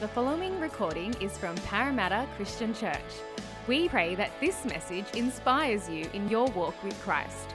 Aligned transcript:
The 0.00 0.08
following 0.08 0.58
recording 0.58 1.12
is 1.20 1.36
from 1.36 1.54
Parramatta 1.56 2.26
Christian 2.36 2.72
Church. 2.72 2.96
We 3.66 3.86
pray 3.90 4.14
that 4.14 4.30
this 4.40 4.64
message 4.64 5.04
inspires 5.14 5.90
you 5.90 6.08
in 6.14 6.26
your 6.30 6.46
walk 6.52 6.82
with 6.82 6.98
Christ. 7.02 7.54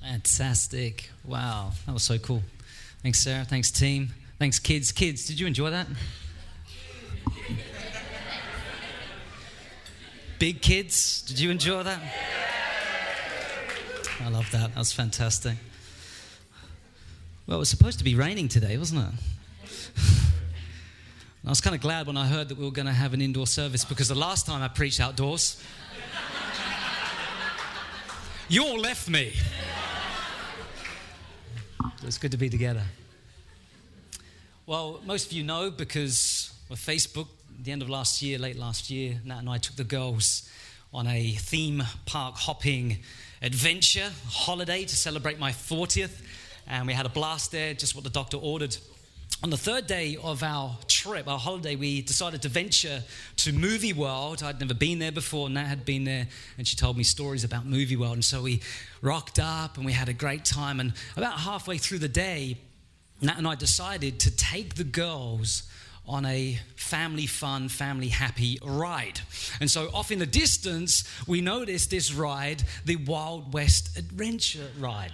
Fantastic. 0.00 1.10
Wow, 1.26 1.72
that 1.84 1.92
was 1.92 2.02
so 2.02 2.16
cool. 2.16 2.42
Thanks, 3.02 3.18
Sarah. 3.18 3.44
Thanks, 3.44 3.70
team. 3.70 4.08
Thanks, 4.38 4.58
kids. 4.58 4.90
Kids, 4.90 5.26
did 5.26 5.38
you 5.38 5.46
enjoy 5.46 5.68
that? 5.68 5.86
Big 10.38 10.62
kids, 10.62 11.20
did 11.20 11.38
you 11.38 11.50
enjoy 11.50 11.82
that? 11.82 12.00
I 14.24 14.28
love 14.28 14.48
that. 14.52 14.68
That 14.68 14.78
was 14.78 14.92
fantastic. 14.92 15.56
Well, 17.46 17.56
it 17.56 17.58
was 17.58 17.68
supposed 17.68 17.98
to 17.98 18.04
be 18.04 18.14
raining 18.14 18.46
today, 18.46 18.78
wasn't 18.78 19.08
it? 19.08 19.14
I 21.44 21.48
was 21.48 21.60
kind 21.60 21.74
of 21.74 21.82
glad 21.82 22.06
when 22.06 22.16
I 22.16 22.28
heard 22.28 22.48
that 22.50 22.58
we 22.58 22.64
were 22.64 22.70
going 22.70 22.86
to 22.86 22.92
have 22.92 23.14
an 23.14 23.20
indoor 23.20 23.48
service 23.48 23.84
because 23.84 24.06
the 24.06 24.14
last 24.14 24.46
time 24.46 24.62
I 24.62 24.68
preached 24.68 25.00
outdoors, 25.00 25.60
you 28.48 28.64
all 28.64 28.78
left 28.78 29.10
me. 29.10 29.32
It's 32.04 32.18
good 32.18 32.30
to 32.30 32.36
be 32.36 32.48
together. 32.48 32.84
Well, 34.66 35.00
most 35.04 35.26
of 35.26 35.32
you 35.32 35.42
know 35.42 35.72
because 35.72 36.52
of 36.70 36.78
Facebook, 36.78 37.26
the 37.60 37.72
end 37.72 37.82
of 37.82 37.90
last 37.90 38.22
year, 38.22 38.38
late 38.38 38.56
last 38.56 38.88
year, 38.88 39.20
Nat 39.24 39.38
and 39.38 39.50
I 39.50 39.58
took 39.58 39.74
the 39.74 39.84
girls 39.84 40.48
on 40.94 41.06
a 41.06 41.30
theme 41.32 41.82
park 42.04 42.36
hopping 42.36 42.98
adventure 43.40 44.10
holiday 44.28 44.84
to 44.84 44.94
celebrate 44.94 45.38
my 45.38 45.50
40th. 45.50 46.22
And 46.66 46.86
we 46.86 46.92
had 46.92 47.06
a 47.06 47.08
blast 47.08 47.50
there, 47.50 47.72
just 47.72 47.94
what 47.94 48.04
the 48.04 48.10
doctor 48.10 48.36
ordered. 48.36 48.76
On 49.42 49.48
the 49.48 49.56
third 49.56 49.86
day 49.86 50.18
of 50.22 50.42
our 50.42 50.76
trip, 50.86 51.26
our 51.26 51.38
holiday, 51.38 51.76
we 51.76 52.02
decided 52.02 52.42
to 52.42 52.48
venture 52.48 53.02
to 53.36 53.52
Movie 53.52 53.94
World. 53.94 54.42
I'd 54.42 54.60
never 54.60 54.74
been 54.74 54.98
there 54.98 55.10
before, 55.10 55.48
Nat 55.48 55.64
had 55.64 55.84
been 55.86 56.04
there, 56.04 56.28
and 56.58 56.68
she 56.68 56.76
told 56.76 56.98
me 56.98 57.04
stories 57.04 57.42
about 57.42 57.64
Movie 57.64 57.96
World. 57.96 58.14
And 58.14 58.24
so 58.24 58.42
we 58.42 58.60
rocked 59.00 59.38
up 59.38 59.78
and 59.78 59.86
we 59.86 59.92
had 59.92 60.10
a 60.10 60.12
great 60.12 60.44
time. 60.44 60.78
And 60.78 60.92
about 61.16 61.40
halfway 61.40 61.78
through 61.78 61.98
the 62.00 62.08
day, 62.08 62.58
Nat 63.22 63.38
and 63.38 63.48
I 63.48 63.54
decided 63.54 64.20
to 64.20 64.30
take 64.36 64.74
the 64.74 64.84
girls 64.84 65.62
on 66.06 66.24
a 66.26 66.58
family 66.76 67.26
fun, 67.26 67.68
family 67.68 68.08
happy 68.08 68.58
ride. 68.62 69.20
And 69.60 69.70
so, 69.70 69.88
off 69.94 70.10
in 70.10 70.18
the 70.18 70.26
distance, 70.26 71.04
we 71.26 71.40
noticed 71.40 71.90
this 71.90 72.12
ride, 72.12 72.62
the 72.84 72.96
Wild 72.96 73.52
West 73.52 73.96
Adventure 73.96 74.68
ride. 74.78 75.12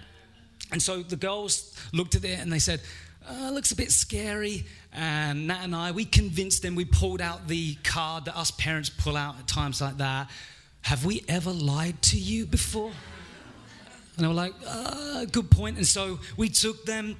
And 0.70 0.82
so 0.82 1.02
the 1.02 1.16
girls 1.16 1.74
looked 1.92 2.14
at 2.14 2.24
it 2.24 2.38
and 2.40 2.52
they 2.52 2.58
said, 2.58 2.80
uh, 3.28 3.50
looks 3.50 3.72
a 3.72 3.76
bit 3.76 3.90
scary. 3.90 4.64
And 4.92 5.46
Nat 5.46 5.60
and 5.62 5.74
I, 5.74 5.92
we 5.92 6.04
convinced 6.04 6.62
them, 6.62 6.74
we 6.74 6.84
pulled 6.84 7.20
out 7.20 7.48
the 7.48 7.74
card 7.76 8.26
that 8.26 8.36
us 8.36 8.50
parents 8.50 8.90
pull 8.90 9.16
out 9.16 9.38
at 9.38 9.46
times 9.46 9.80
like 9.80 9.98
that. 9.98 10.30
Have 10.82 11.04
we 11.04 11.24
ever 11.28 11.50
lied 11.50 12.00
to 12.02 12.18
you 12.18 12.46
before? 12.46 12.92
And 14.16 14.24
they 14.24 14.28
were 14.28 14.34
like, 14.34 14.54
uh, 14.66 15.26
good 15.26 15.50
point. 15.50 15.76
And 15.76 15.86
so 15.86 16.18
we 16.36 16.48
took 16.48 16.84
them 16.84 17.16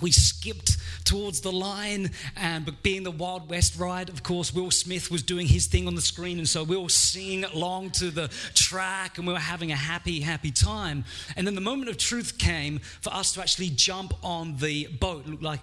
we 0.00 0.10
skipped 0.10 0.76
towards 1.04 1.40
the 1.40 1.52
line, 1.52 2.10
and 2.36 2.64
but 2.64 2.82
being 2.82 3.02
the 3.02 3.10
Wild 3.10 3.50
West 3.50 3.78
ride, 3.78 4.08
of 4.08 4.22
course, 4.22 4.54
Will 4.54 4.70
Smith 4.70 5.10
was 5.10 5.22
doing 5.22 5.46
his 5.46 5.66
thing 5.66 5.86
on 5.86 5.94
the 5.94 6.00
screen, 6.00 6.38
and 6.38 6.48
so 6.48 6.62
we 6.62 6.76
were 6.76 6.88
singing 6.88 7.44
along 7.44 7.90
to 7.90 8.10
the 8.10 8.28
track, 8.54 9.18
and 9.18 9.26
we 9.26 9.32
were 9.32 9.38
having 9.38 9.72
a 9.72 9.76
happy, 9.76 10.20
happy 10.20 10.50
time. 10.50 11.04
And 11.36 11.46
then 11.46 11.54
the 11.54 11.60
moment 11.60 11.90
of 11.90 11.96
truth 11.96 12.38
came 12.38 12.78
for 13.00 13.12
us 13.12 13.32
to 13.32 13.40
actually 13.40 13.70
jump 13.70 14.12
on 14.22 14.56
the 14.58 14.86
boat. 14.86 15.26
It 15.26 15.30
looked 15.30 15.42
like 15.42 15.60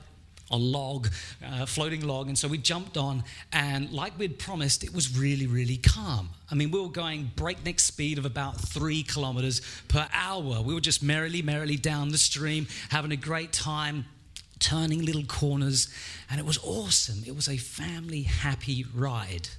a 0.51 0.57
log, 0.57 1.07
uh, 1.43 1.65
floating 1.65 2.05
log. 2.05 2.27
And 2.27 2.37
so 2.37 2.47
we 2.47 2.57
jumped 2.57 2.97
on, 2.97 3.23
and 3.51 3.91
like 3.91 4.17
we'd 4.19 4.37
promised, 4.37 4.83
it 4.83 4.93
was 4.93 5.17
really, 5.17 5.47
really 5.47 5.77
calm. 5.77 6.29
I 6.51 6.55
mean, 6.55 6.71
we 6.71 6.79
were 6.79 6.89
going 6.89 7.31
breakneck 7.35 7.79
speed 7.79 8.17
of 8.17 8.25
about 8.25 8.59
three 8.59 9.03
kilometers 9.03 9.61
per 9.87 10.07
hour. 10.13 10.61
We 10.61 10.73
were 10.73 10.81
just 10.81 11.01
merrily, 11.01 11.41
merrily 11.41 11.77
down 11.77 12.09
the 12.09 12.17
stream, 12.17 12.67
having 12.89 13.11
a 13.11 13.17
great 13.17 13.53
time 13.53 14.05
turning 14.59 15.03
little 15.05 15.25
corners, 15.25 15.87
and 16.29 16.39
it 16.39 16.45
was 16.45 16.57
awesome. 16.63 17.23
It 17.25 17.35
was 17.35 17.47
a 17.47 17.57
family 17.57 18.23
happy 18.23 18.85
ride 18.93 19.49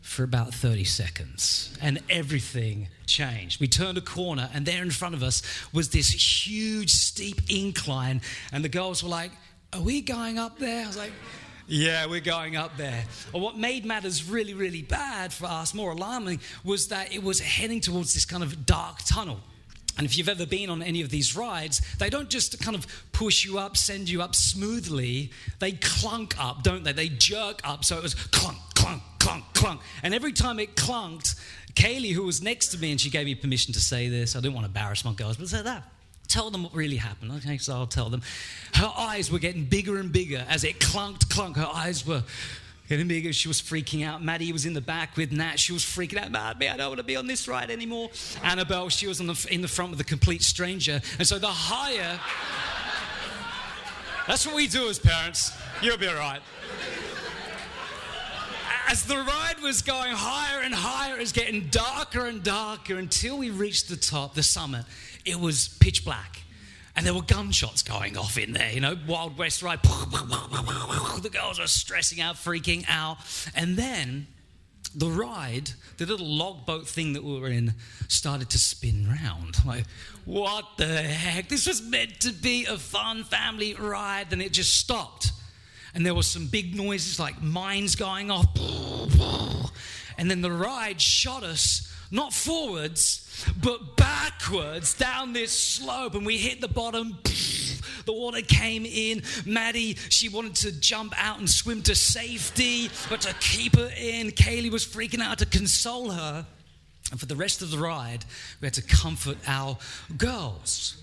for 0.00 0.24
about 0.24 0.54
30 0.54 0.84
seconds, 0.84 1.76
and 1.82 2.02
everything 2.08 2.88
changed. 3.06 3.60
We 3.60 3.68
turned 3.68 3.98
a 3.98 4.02
corner, 4.02 4.48
and 4.54 4.64
there 4.64 4.82
in 4.82 4.90
front 4.90 5.14
of 5.14 5.22
us 5.22 5.42
was 5.72 5.90
this 5.90 6.08
huge, 6.46 6.90
steep 6.90 7.42
incline, 7.50 8.22
and 8.52 8.64
the 8.64 8.68
girls 8.68 9.02
were 9.02 9.10
like, 9.10 9.32
Are 9.72 9.82
we 9.82 10.00
going 10.00 10.38
up 10.38 10.58
there? 10.58 10.84
I 10.84 10.86
was 10.86 10.96
like, 10.96 11.12
yeah, 11.70 12.06
we're 12.06 12.20
going 12.20 12.56
up 12.56 12.78
there. 12.78 13.04
Well, 13.30 13.42
what 13.42 13.58
made 13.58 13.84
matters 13.84 14.26
really, 14.26 14.54
really 14.54 14.80
bad 14.80 15.34
for 15.34 15.44
us, 15.44 15.74
more 15.74 15.92
alarming, 15.92 16.40
was 16.64 16.88
that 16.88 17.12
it 17.12 17.22
was 17.22 17.40
heading 17.40 17.80
towards 17.80 18.14
this 18.14 18.24
kind 18.24 18.42
of 18.42 18.64
dark 18.64 19.00
tunnel. 19.04 19.40
And 19.98 20.06
if 20.06 20.16
you've 20.16 20.28
ever 20.28 20.46
been 20.46 20.70
on 20.70 20.80
any 20.80 21.02
of 21.02 21.10
these 21.10 21.36
rides, 21.36 21.82
they 21.96 22.08
don't 22.08 22.30
just 22.30 22.60
kind 22.62 22.76
of 22.76 22.86
push 23.12 23.44
you 23.44 23.58
up, 23.58 23.76
send 23.76 24.08
you 24.08 24.22
up 24.22 24.36
smoothly. 24.36 25.32
They 25.58 25.72
clunk 25.72 26.38
up, 26.38 26.62
don't 26.62 26.84
they? 26.84 26.92
They 26.92 27.08
jerk 27.08 27.60
up. 27.64 27.84
So 27.84 27.98
it 27.98 28.04
was 28.04 28.14
clunk, 28.14 28.58
clunk, 28.76 29.02
clunk, 29.18 29.44
clunk. 29.54 29.80
And 30.04 30.14
every 30.14 30.32
time 30.32 30.60
it 30.60 30.76
clunked, 30.76 31.34
Kaylee, 31.74 32.12
who 32.12 32.22
was 32.22 32.40
next 32.40 32.68
to 32.68 32.78
me, 32.78 32.92
and 32.92 33.00
she 33.00 33.10
gave 33.10 33.26
me 33.26 33.34
permission 33.34 33.74
to 33.74 33.80
say 33.80 34.08
this. 34.08 34.36
I 34.36 34.40
didn't 34.40 34.54
want 34.54 34.64
to 34.64 34.68
embarrass 34.68 35.04
my 35.04 35.12
girls, 35.12 35.36
but 35.36 35.48
say 35.48 35.62
that. 35.62 35.82
Tell 36.28 36.50
them 36.50 36.62
what 36.62 36.74
really 36.74 36.96
happened. 36.96 37.32
Okay, 37.32 37.58
so 37.58 37.74
I'll 37.74 37.86
tell 37.86 38.08
them. 38.08 38.22
Her 38.74 38.92
eyes 38.96 39.32
were 39.32 39.38
getting 39.38 39.64
bigger 39.64 39.98
and 39.98 40.12
bigger 40.12 40.44
as 40.48 40.62
it 40.62 40.78
clunked, 40.78 41.28
clunk. 41.30 41.56
Her 41.56 41.70
eyes 41.72 42.06
were 42.06 42.22
Getting 42.88 43.06
bigger, 43.06 43.34
she 43.34 43.48
was 43.48 43.60
freaking 43.60 44.06
out. 44.06 44.24
Maddie 44.24 44.50
was 44.50 44.64
in 44.64 44.72
the 44.72 44.80
back 44.80 45.16
with 45.16 45.30
Nat. 45.30 45.58
She 45.58 45.72
was 45.74 45.82
freaking 45.82 46.16
out. 46.18 46.30
Maddie, 46.30 46.70
I 46.70 46.76
don't 46.78 46.88
want 46.88 46.98
to 46.98 47.04
be 47.04 47.16
on 47.16 47.26
this 47.26 47.46
ride 47.46 47.70
anymore. 47.70 48.08
Annabelle, 48.42 48.88
she 48.88 49.06
was 49.06 49.18
the, 49.18 49.46
in 49.50 49.60
the 49.60 49.68
front 49.68 49.90
with 49.90 50.00
a 50.00 50.04
complete 50.04 50.42
stranger. 50.42 51.02
And 51.18 51.26
so 51.26 51.38
the 51.38 51.48
higher. 51.48 52.18
That's 54.26 54.46
what 54.46 54.56
we 54.56 54.68
do 54.68 54.88
as 54.88 54.98
parents. 54.98 55.52
You'll 55.82 55.98
be 55.98 56.06
all 56.06 56.14
right. 56.14 56.40
As 58.88 59.04
the 59.04 59.16
ride 59.16 59.60
was 59.62 59.82
going 59.82 60.12
higher 60.14 60.62
and 60.62 60.74
higher, 60.74 61.16
it 61.16 61.20
was 61.20 61.32
getting 61.32 61.68
darker 61.68 62.24
and 62.24 62.42
darker 62.42 62.96
until 62.96 63.36
we 63.36 63.50
reached 63.50 63.90
the 63.90 63.96
top, 63.96 64.34
the 64.34 64.42
summit. 64.42 64.86
It 65.26 65.38
was 65.38 65.68
pitch 65.80 66.06
black 66.06 66.40
and 66.98 67.06
there 67.06 67.14
were 67.14 67.22
gunshots 67.22 67.84
going 67.84 68.18
off 68.18 68.36
in 68.36 68.54
there, 68.54 68.72
you 68.72 68.80
know, 68.80 68.98
Wild 69.06 69.38
West 69.38 69.62
ride. 69.62 69.78
The 71.22 71.30
girls 71.30 71.60
were 71.60 71.68
stressing 71.68 72.20
out, 72.20 72.34
freaking 72.34 72.84
out. 72.88 73.18
And 73.54 73.76
then 73.76 74.26
the 74.96 75.08
ride, 75.08 75.70
the 75.98 76.06
little 76.06 76.26
log 76.26 76.66
boat 76.66 76.88
thing 76.88 77.12
that 77.12 77.22
we 77.22 77.38
were 77.38 77.50
in, 77.50 77.74
started 78.08 78.50
to 78.50 78.58
spin 78.58 79.08
round. 79.08 79.64
Like, 79.64 79.84
what 80.24 80.64
the 80.76 80.86
heck? 80.86 81.48
This 81.48 81.68
was 81.68 81.80
meant 81.80 82.18
to 82.20 82.32
be 82.32 82.64
a 82.64 82.76
fun 82.76 83.22
family 83.22 83.74
ride. 83.74 84.32
and 84.32 84.42
it 84.42 84.52
just 84.52 84.76
stopped. 84.76 85.30
And 85.94 86.04
there 86.04 86.14
was 86.14 86.26
some 86.26 86.48
big 86.48 86.74
noises 86.74 87.20
like 87.20 87.40
mines 87.40 87.94
going 87.94 88.32
off. 88.32 88.48
And 90.20 90.28
then 90.28 90.42
the 90.42 90.50
ride 90.50 91.00
shot 91.00 91.44
us 91.44 91.87
not 92.10 92.32
forwards, 92.32 93.44
but 93.62 93.96
backwards 93.96 94.94
down 94.94 95.32
this 95.32 95.52
slope. 95.52 96.14
And 96.14 96.24
we 96.24 96.38
hit 96.38 96.60
the 96.60 96.68
bottom. 96.68 97.18
The 98.04 98.14
water 98.14 98.40
came 98.40 98.86
in. 98.86 99.22
Maddie, 99.44 99.94
she 100.08 100.30
wanted 100.30 100.54
to 100.56 100.72
jump 100.80 101.12
out 101.18 101.40
and 101.40 101.50
swim 101.50 101.82
to 101.82 101.94
safety, 101.94 102.88
but 103.10 103.20
to 103.20 103.34
keep 103.34 103.76
her 103.76 103.90
in, 103.98 104.30
Kaylee 104.30 104.70
was 104.70 104.82
freaking 104.86 105.20
out 105.20 105.36
to 105.40 105.46
console 105.46 106.12
her. 106.12 106.46
And 107.10 107.20
for 107.20 107.26
the 107.26 107.36
rest 107.36 107.60
of 107.60 107.70
the 107.70 107.76
ride, 107.76 108.24
we 108.62 108.66
had 108.66 108.72
to 108.74 108.82
comfort 108.82 109.36
our 109.46 109.76
girls. 110.16 111.02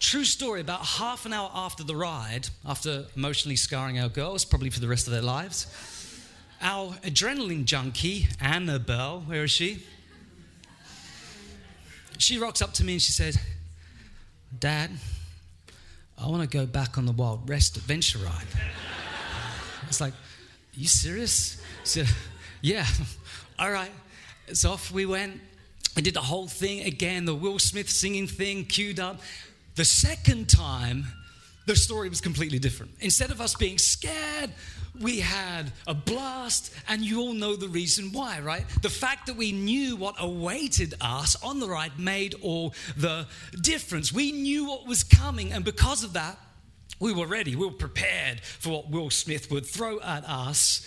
True 0.00 0.24
story, 0.24 0.60
about 0.60 0.84
half 0.84 1.24
an 1.24 1.32
hour 1.32 1.50
after 1.54 1.82
the 1.82 1.96
ride, 1.96 2.50
after 2.64 3.06
emotionally 3.16 3.56
scarring 3.56 3.98
our 3.98 4.10
girls, 4.10 4.44
probably 4.44 4.68
for 4.68 4.80
the 4.80 4.88
rest 4.88 5.06
of 5.06 5.14
their 5.14 5.22
lives, 5.22 5.66
our 6.60 6.92
adrenaline 7.04 7.64
junkie, 7.64 8.28
Annabelle, 8.40 9.20
where 9.20 9.44
is 9.44 9.50
she? 9.50 9.82
She 12.18 12.38
rocks 12.38 12.60
up 12.60 12.72
to 12.74 12.84
me 12.84 12.94
and 12.94 13.02
she 13.02 13.12
says, 13.12 13.38
Dad, 14.58 14.90
I 16.20 16.28
want 16.28 16.48
to 16.48 16.48
go 16.48 16.66
back 16.66 16.98
on 16.98 17.06
the 17.06 17.12
Wild 17.12 17.48
West 17.48 17.76
adventure 17.76 18.18
ride. 18.18 18.46
It's 19.86 20.00
like, 20.00 20.12
Are 20.12 20.80
you 20.80 20.88
serious? 20.88 21.62
So, 21.84 22.04
yeah, 22.60 22.86
all 23.58 23.70
right. 23.70 23.90
So 24.52 24.72
off 24.72 24.90
we 24.90 25.06
went. 25.06 25.40
I 25.96 26.00
did 26.00 26.14
the 26.14 26.20
whole 26.20 26.46
thing 26.46 26.84
again, 26.86 27.24
the 27.24 27.34
Will 27.34 27.58
Smith 27.58 27.90
singing 27.90 28.26
thing 28.26 28.64
queued 28.64 29.00
up. 29.00 29.20
The 29.74 29.84
second 29.84 30.48
time, 30.48 31.06
the 31.66 31.74
story 31.76 32.08
was 32.08 32.20
completely 32.20 32.58
different. 32.58 32.92
Instead 33.00 33.30
of 33.30 33.40
us 33.40 33.54
being 33.54 33.78
scared, 33.78 34.50
we 35.00 35.20
had 35.20 35.72
a 35.86 35.94
blast, 35.94 36.72
and 36.88 37.02
you 37.02 37.20
all 37.20 37.32
know 37.32 37.56
the 37.56 37.68
reason 37.68 38.12
why, 38.12 38.40
right? 38.40 38.64
The 38.82 38.90
fact 38.90 39.26
that 39.26 39.36
we 39.36 39.52
knew 39.52 39.96
what 39.96 40.16
awaited 40.18 40.94
us 41.00 41.36
on 41.42 41.60
the 41.60 41.68
ride 41.68 41.98
made 41.98 42.34
all 42.42 42.74
the 42.96 43.26
difference. 43.60 44.12
We 44.12 44.32
knew 44.32 44.66
what 44.68 44.86
was 44.86 45.04
coming, 45.04 45.52
and 45.52 45.64
because 45.64 46.04
of 46.04 46.14
that, 46.14 46.38
we 47.00 47.12
were 47.12 47.26
ready. 47.26 47.54
We 47.54 47.66
were 47.66 47.72
prepared 47.72 48.40
for 48.40 48.70
what 48.70 48.90
Will 48.90 49.10
Smith 49.10 49.50
would 49.50 49.66
throw 49.66 50.00
at 50.00 50.24
us. 50.28 50.86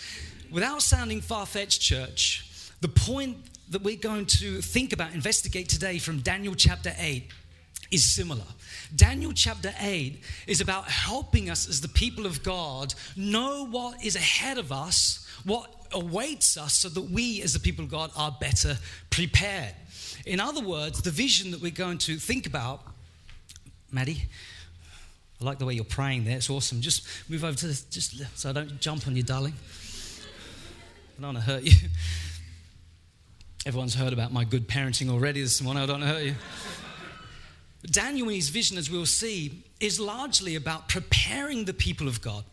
Without 0.50 0.82
sounding 0.82 1.20
far 1.20 1.46
fetched, 1.46 1.80
church, 1.80 2.46
the 2.80 2.88
point 2.88 3.38
that 3.70 3.82
we're 3.82 3.96
going 3.96 4.26
to 4.26 4.60
think 4.60 4.92
about, 4.92 5.14
investigate 5.14 5.68
today 5.68 5.98
from 5.98 6.18
Daniel 6.20 6.54
chapter 6.54 6.92
8 6.98 7.30
is 7.92 8.04
similar. 8.04 8.44
Daniel 8.96 9.32
chapter 9.32 9.72
8 9.80 10.22
is 10.46 10.60
about 10.60 10.88
helping 10.88 11.50
us 11.50 11.68
as 11.68 11.80
the 11.80 11.88
people 11.88 12.26
of 12.26 12.42
God 12.42 12.94
know 13.16 13.66
what 13.66 14.04
is 14.04 14.16
ahead 14.16 14.58
of 14.58 14.72
us, 14.72 15.28
what 15.44 15.70
awaits 15.92 16.56
us, 16.56 16.74
so 16.74 16.88
that 16.88 17.02
we 17.02 17.42
as 17.42 17.52
the 17.52 17.60
people 17.60 17.84
of 17.84 17.90
God 17.90 18.10
are 18.16 18.34
better 18.40 18.78
prepared. 19.10 19.74
In 20.26 20.40
other 20.40 20.62
words, 20.62 21.02
the 21.02 21.10
vision 21.10 21.50
that 21.50 21.60
we're 21.60 21.70
going 21.70 21.98
to 21.98 22.16
think 22.16 22.46
about, 22.46 22.82
Maddie, 23.90 24.28
I 25.40 25.44
like 25.44 25.58
the 25.58 25.66
way 25.66 25.74
you're 25.74 25.84
praying 25.84 26.24
there. 26.24 26.36
It's 26.36 26.48
awesome. 26.48 26.80
Just 26.80 27.06
move 27.28 27.44
over 27.44 27.56
to 27.56 27.66
this, 27.66 27.82
just 27.82 28.22
so 28.38 28.50
I 28.50 28.52
don't 28.52 28.80
jump 28.80 29.06
on 29.06 29.16
you, 29.16 29.22
darling. 29.22 29.54
I 31.18 31.20
don't 31.20 31.34
want 31.34 31.44
to 31.44 31.52
hurt 31.52 31.62
you. 31.64 31.72
Everyone's 33.66 33.94
heard 33.94 34.12
about 34.12 34.32
my 34.32 34.44
good 34.44 34.68
parenting 34.68 35.08
already 35.10 35.42
this 35.42 35.60
morning. 35.60 35.82
I 35.82 35.86
don't 35.86 36.00
want 36.00 36.10
to 36.10 36.18
hurt 36.18 36.24
you. 36.24 36.34
Daniel, 37.90 38.28
in 38.28 38.36
his 38.36 38.48
vision, 38.48 38.78
as 38.78 38.90
we'll 38.90 39.06
see, 39.06 39.64
is 39.80 39.98
largely 39.98 40.54
about 40.54 40.88
preparing 40.88 41.64
the 41.64 41.74
people 41.74 42.06
of 42.06 42.22
God 42.22 42.44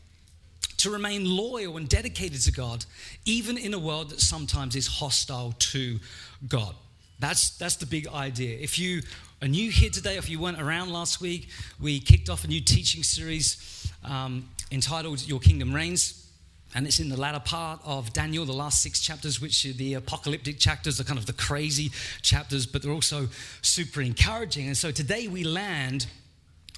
to 0.78 0.90
remain 0.90 1.26
loyal 1.26 1.78
and 1.78 1.88
dedicated 1.88 2.42
to 2.42 2.52
God, 2.52 2.86
even 3.26 3.58
in 3.58 3.74
a 3.74 3.80
world 3.80 4.10
that 4.10 4.22
sometimes 4.22 4.76
is 4.76 4.88
hostile 4.88 5.54
to 5.60 6.00
God. 6.48 6.74
That's, 7.20 7.58
that's 7.58 7.76
the 7.76 7.86
big 7.86 8.08
idea. 8.08 8.58
If 8.60 8.80
you 8.80 9.02
are 9.42 9.48
new 9.48 9.70
here 9.70 9.90
today, 9.90 10.16
or 10.16 10.20
if 10.20 10.30
you 10.30 10.40
weren't 10.40 10.62
around 10.62 10.92
last 10.92 11.22
week, 11.22 11.50
we 11.80 12.00
kicked 12.00 12.30
off 12.30 12.46
a 12.46 12.48
new 12.48 12.62
teaching 12.62 13.04
series 13.04 13.92
um, 14.06 14.50
entitled 14.72 15.28
Your 15.28 15.40
Kingdom 15.40 15.74
Reigns. 15.74 16.29
And 16.76 16.86
it's 16.86 17.00
in 17.00 17.10
the 17.10 17.18
latter 17.18 17.40
part 17.40 17.82
of 17.84 18.14
Daniel, 18.14 18.46
the 18.46 18.54
last 18.54 18.82
six 18.82 19.00
chapters, 19.00 19.42
which 19.42 19.66
are 19.66 19.74
the 19.74 19.96
apocalyptic 19.96 20.60
chapters, 20.60 21.00
are 21.00 21.04
kind 21.04 21.18
of 21.18 21.26
the 21.26 21.34
crazy 21.34 21.92
chapters, 22.22 22.66
but 22.66 22.82
they're 22.82 22.92
also 22.92 23.28
super 23.62 24.02
encouraging. 24.02 24.68
And 24.68 24.78
so 24.78 24.92
today 24.92 25.28
we 25.28 25.44
land 25.44 26.06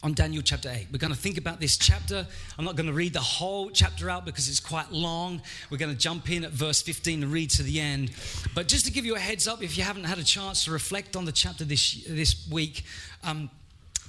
on 0.04 0.14
Daniel 0.14 0.42
chapter 0.42 0.70
8. 0.70 0.88
We're 0.92 0.98
going 0.98 1.14
to 1.14 1.20
think 1.20 1.38
about 1.38 1.60
this 1.60 1.78
chapter. 1.78 2.26
I'm 2.58 2.66
not 2.66 2.76
going 2.76 2.88
to 2.88 2.94
read 2.94 3.14
the 3.14 3.20
whole 3.20 3.70
chapter 3.70 4.10
out 4.10 4.26
because 4.26 4.50
it's 4.50 4.60
quite 4.60 4.92
long. 4.92 5.42
We're 5.70 5.78
going 5.78 5.92
to 5.92 5.98
jump 5.98 6.32
in 6.32 6.44
at 6.44 6.52
verse 6.52 6.82
15 6.82 7.24
and 7.24 7.32
read 7.32 7.50
to 7.52 7.64
the 7.64 7.80
end. 7.80 8.12
But 8.56 8.68
just 8.68 8.86
to 8.86 8.92
give 8.92 9.06
you 9.06 9.16
a 9.16 9.20
heads 9.20 9.48
up, 9.48 9.62
if 9.62 9.78
you 9.78 9.84
haven't 9.84 10.06
had 10.06 10.18
a 10.18 10.24
chance 10.24 10.66
to 10.66 10.72
reflect 10.72 11.16
on 11.16 11.26
the 11.26 11.32
chapter 11.32 11.64
this, 11.64 12.04
this 12.08 12.48
week, 12.50 12.84
um, 13.24 13.50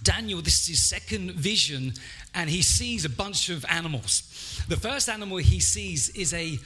Daniel, 0.02 0.42
this 0.42 0.62
is 0.62 0.66
his 0.66 0.80
second 0.88 1.32
vision, 1.32 1.94
and 2.34 2.50
he 2.50 2.62
sees 2.62 3.04
a 3.04 3.10
bunch 3.10 3.48
of 3.48 3.64
animals. 3.68 4.62
The 4.68 4.76
first 4.76 5.08
animal 5.08 5.36
he 5.38 5.60
sees 5.60 6.08
is 6.10 6.34
a, 6.34 6.58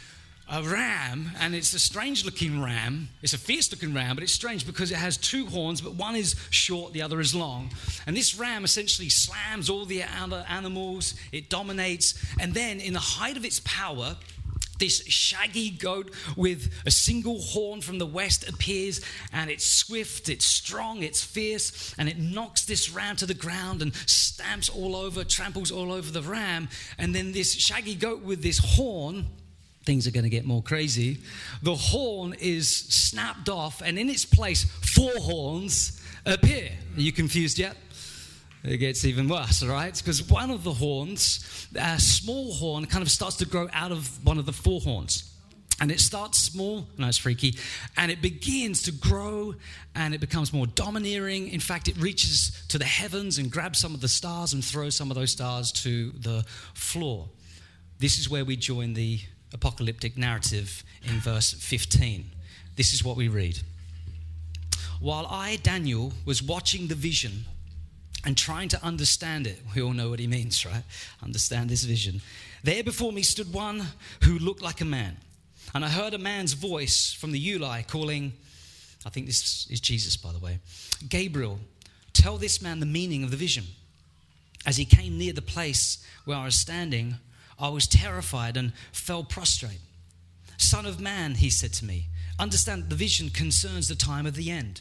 a 0.51 0.63
ram, 0.63 1.31
and 1.41 1.55
it's 1.55 1.75
a 1.75 1.79
strange 1.79 2.25
looking 2.25 2.63
ram. 2.63 3.09
It's 3.23 3.35
a 3.35 3.39
fierce 3.39 3.71
looking 3.71 3.93
ram, 3.93 4.17
but 4.17 4.23
it's 4.23 4.33
strange 4.33 4.67
because 4.67 4.91
it 4.91 4.97
has 4.97 5.17
two 5.17 5.47
horns, 5.47 5.81
but 5.81 5.95
one 5.95 6.17
is 6.17 6.35
short, 6.51 6.93
the 6.93 7.03
other 7.03 7.21
is 7.21 7.35
long. 7.35 7.71
And 8.07 8.17
this 8.17 8.39
ram 8.39 8.65
essentially 8.65 9.09
slams 9.09 9.69
all 9.69 9.85
the 9.85 10.05
other 10.05 10.45
animals, 10.49 11.15
it 11.33 11.51
dominates, 11.51 12.15
and 12.41 12.55
then 12.55 12.81
in 12.81 12.93
the 12.93 12.99
height 12.99 13.37
of 13.37 13.45
its 13.45 13.61
power, 13.65 14.17
this 14.79 15.05
shaggy 15.07 15.71
goat 15.71 16.13
with 16.37 16.73
a 16.85 16.91
single 16.91 17.41
horn 17.41 17.81
from 17.81 17.99
the 17.99 18.07
west 18.07 18.49
appears, 18.49 19.01
and 19.33 19.51
it's 19.51 19.67
swift, 19.67 20.29
it's 20.29 20.45
strong, 20.45 21.03
it's 21.03 21.23
fierce, 21.23 21.95
and 21.99 22.09
it 22.09 22.19
knocks 22.19 22.65
this 22.65 22.91
ram 22.91 23.17
to 23.17 23.27
the 23.27 23.35
ground 23.35 23.83
and 23.83 23.95
stamps 23.95 24.69
all 24.69 24.97
over, 24.97 25.25
tramples 25.25 25.71
all 25.71 25.93
over 25.93 26.11
the 26.11 26.23
ram. 26.23 26.69
And 26.99 27.15
then 27.15 27.33
this 27.33 27.55
shaggy 27.55 27.95
goat 27.95 28.23
with 28.23 28.43
this 28.43 28.59
horn, 28.59 29.27
things 29.85 30.07
are 30.07 30.11
going 30.11 30.25
to 30.25 30.31
get 30.31 30.45
more 30.45 30.63
crazy. 30.63 31.19
The 31.63 31.75
horn 31.75 32.35
is 32.41 32.69
snapped 32.69 33.49
off, 33.49 33.83
and 33.83 33.99
in 33.99 34.11
its 34.11 34.25
place, 34.25 34.65
four 34.65 35.13
horns 35.19 36.03
appear. 36.25 36.71
Are 36.97 37.01
you 37.01 37.13
confused 37.13 37.59
yet? 37.59 37.77
It 38.67 38.79
gets 38.79 39.05
even 39.05 39.29
worse, 39.29 39.63
right? 39.63 39.97
Because 39.97 40.29
one 40.29 40.51
of 40.51 40.65
the 40.65 40.73
horns, 40.73 41.69
a 41.75 42.01
small 42.01 42.53
horn, 42.53 42.87
kind 42.87 43.03
of 43.03 43.11
starts 43.11 43.37
to 43.37 43.47
grow 43.47 43.69
out 43.73 43.93
of 43.93 44.25
one 44.25 44.39
of 44.39 44.47
the 44.47 44.53
four 44.53 44.81
horns. 44.81 45.33
And 45.81 45.91
it 45.93 46.01
starts 46.01 46.39
small, 46.39 46.87
no, 46.97 47.07
it's 47.07 47.19
freaky, 47.19 47.59
and 47.99 48.11
it 48.11 48.23
begins 48.23 48.83
to 48.85 48.93
grow 48.93 49.55
and 49.95 50.15
it 50.15 50.21
becomes 50.21 50.53
more 50.53 50.67
domineering. 50.67 51.49
In 51.49 51.61
fact, 51.61 51.87
it 51.87 51.97
reaches 51.99 52.65
to 52.69 52.79
the 52.79 52.87
heavens 52.87 53.37
and 53.37 53.51
grabs 53.51 53.79
some 53.79 53.95
of 53.95 54.01
the 54.01 54.09
stars 54.09 54.55
and 54.55 54.65
throws 54.65 54.97
some 54.97 55.11
of 55.11 55.17
those 55.17 55.33
stars 55.33 55.71
to 55.73 56.13
the 56.13 56.45
floor. 56.73 57.29
This 57.99 58.19
is 58.19 58.31
where 58.31 58.45
we 58.45 58.57
join 58.57 58.95
the 58.95 59.21
apocalyptic 59.53 60.17
narrative 60.17 60.83
in 61.05 61.21
verse 61.21 61.53
15. 61.53 62.31
This 62.75 62.95
is 62.95 63.05
what 63.05 63.17
we 63.17 63.29
read. 63.29 63.61
While 64.99 65.27
I, 65.27 65.57
Daniel, 65.57 66.15
was 66.25 66.43
watching 66.43 66.87
the 66.87 66.95
vision, 66.95 67.45
and 68.27 68.37
trying 68.37 68.69
to 68.69 68.85
understand 68.85 69.47
it. 69.47 69.63
We 69.75 69.81
all 69.81 69.93
know 69.93 70.11
what 70.11 70.19
he 70.19 70.27
means, 70.27 70.67
right? 70.67 70.83
Understand 71.23 71.71
this 71.71 71.85
vision. 71.85 72.21
There 72.65 72.83
before 72.83 73.13
me 73.13 73.23
stood 73.23 73.53
one 73.53 73.87
who 74.25 74.39
looked 74.41 74.61
like 74.61 74.81
a 74.81 74.85
man. 74.85 75.17
And 75.75 75.85
I 75.85 75.89
heard 75.89 76.13
a 76.13 76.19
man's 76.19 76.53
voice 76.53 77.13
from 77.13 77.31
the 77.31 77.41
Ulai 77.41 77.87
calling, 77.87 78.33
I 79.05 79.11
think 79.11 79.27
this 79.27 79.69
is 79.71 79.81
Jesus, 79.81 80.17
by 80.17 80.33
the 80.33 80.41
way, 80.41 80.59
Gabriel, 81.09 81.61
tell 82.13 82.37
this 82.37 82.61
man 82.61 82.81
the 82.81 82.87
meaning 82.87 83.23
of 83.23 83.31
the 83.31 83.37
vision. 83.37 83.65
As 84.67 84.77
he 84.77 84.85
came 84.85 85.17
near 85.17 85.33
the 85.33 85.41
place 85.41 86.05
where 86.25 86.37
I 86.37 86.45
was 86.45 86.57
standing, 86.57 87.15
I 87.61 87.69
was 87.69 87.87
terrified 87.87 88.57
and 88.57 88.73
fell 88.91 89.23
prostrate. 89.23 89.81
Son 90.59 90.85
of 90.85 90.99
man, 90.99 91.37
he 91.37 91.51
said 91.51 91.73
to 91.75 91.85
me, 91.85 92.07
understand 92.41 92.91
the 92.91 92.97
vision 92.97 93.31
concerns 93.31 93.87
the 93.87 93.95
time 93.95 94.27
of 94.27 94.35
the 94.35 94.51
end. 94.51 94.81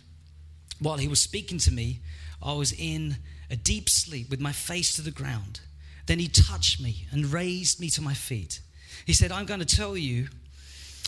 While 0.79 0.97
he 0.97 1.07
was 1.07 1.21
speaking 1.21 1.59
to 1.59 1.71
me, 1.71 1.99
I 2.41 2.53
was 2.53 2.73
in 2.73 3.17
a 3.49 3.55
deep 3.55 3.89
sleep 3.89 4.29
with 4.29 4.39
my 4.39 4.51
face 4.51 4.95
to 4.95 5.01
the 5.01 5.11
ground. 5.11 5.61
Then 6.05 6.19
he 6.19 6.27
touched 6.27 6.81
me 6.81 7.07
and 7.11 7.31
raised 7.31 7.79
me 7.79 7.89
to 7.89 8.01
my 8.01 8.13
feet. 8.13 8.59
He 9.05 9.13
said, 9.13 9.31
I'm 9.31 9.45
going 9.45 9.59
to 9.59 9.65
tell 9.65 9.97
you 9.97 10.27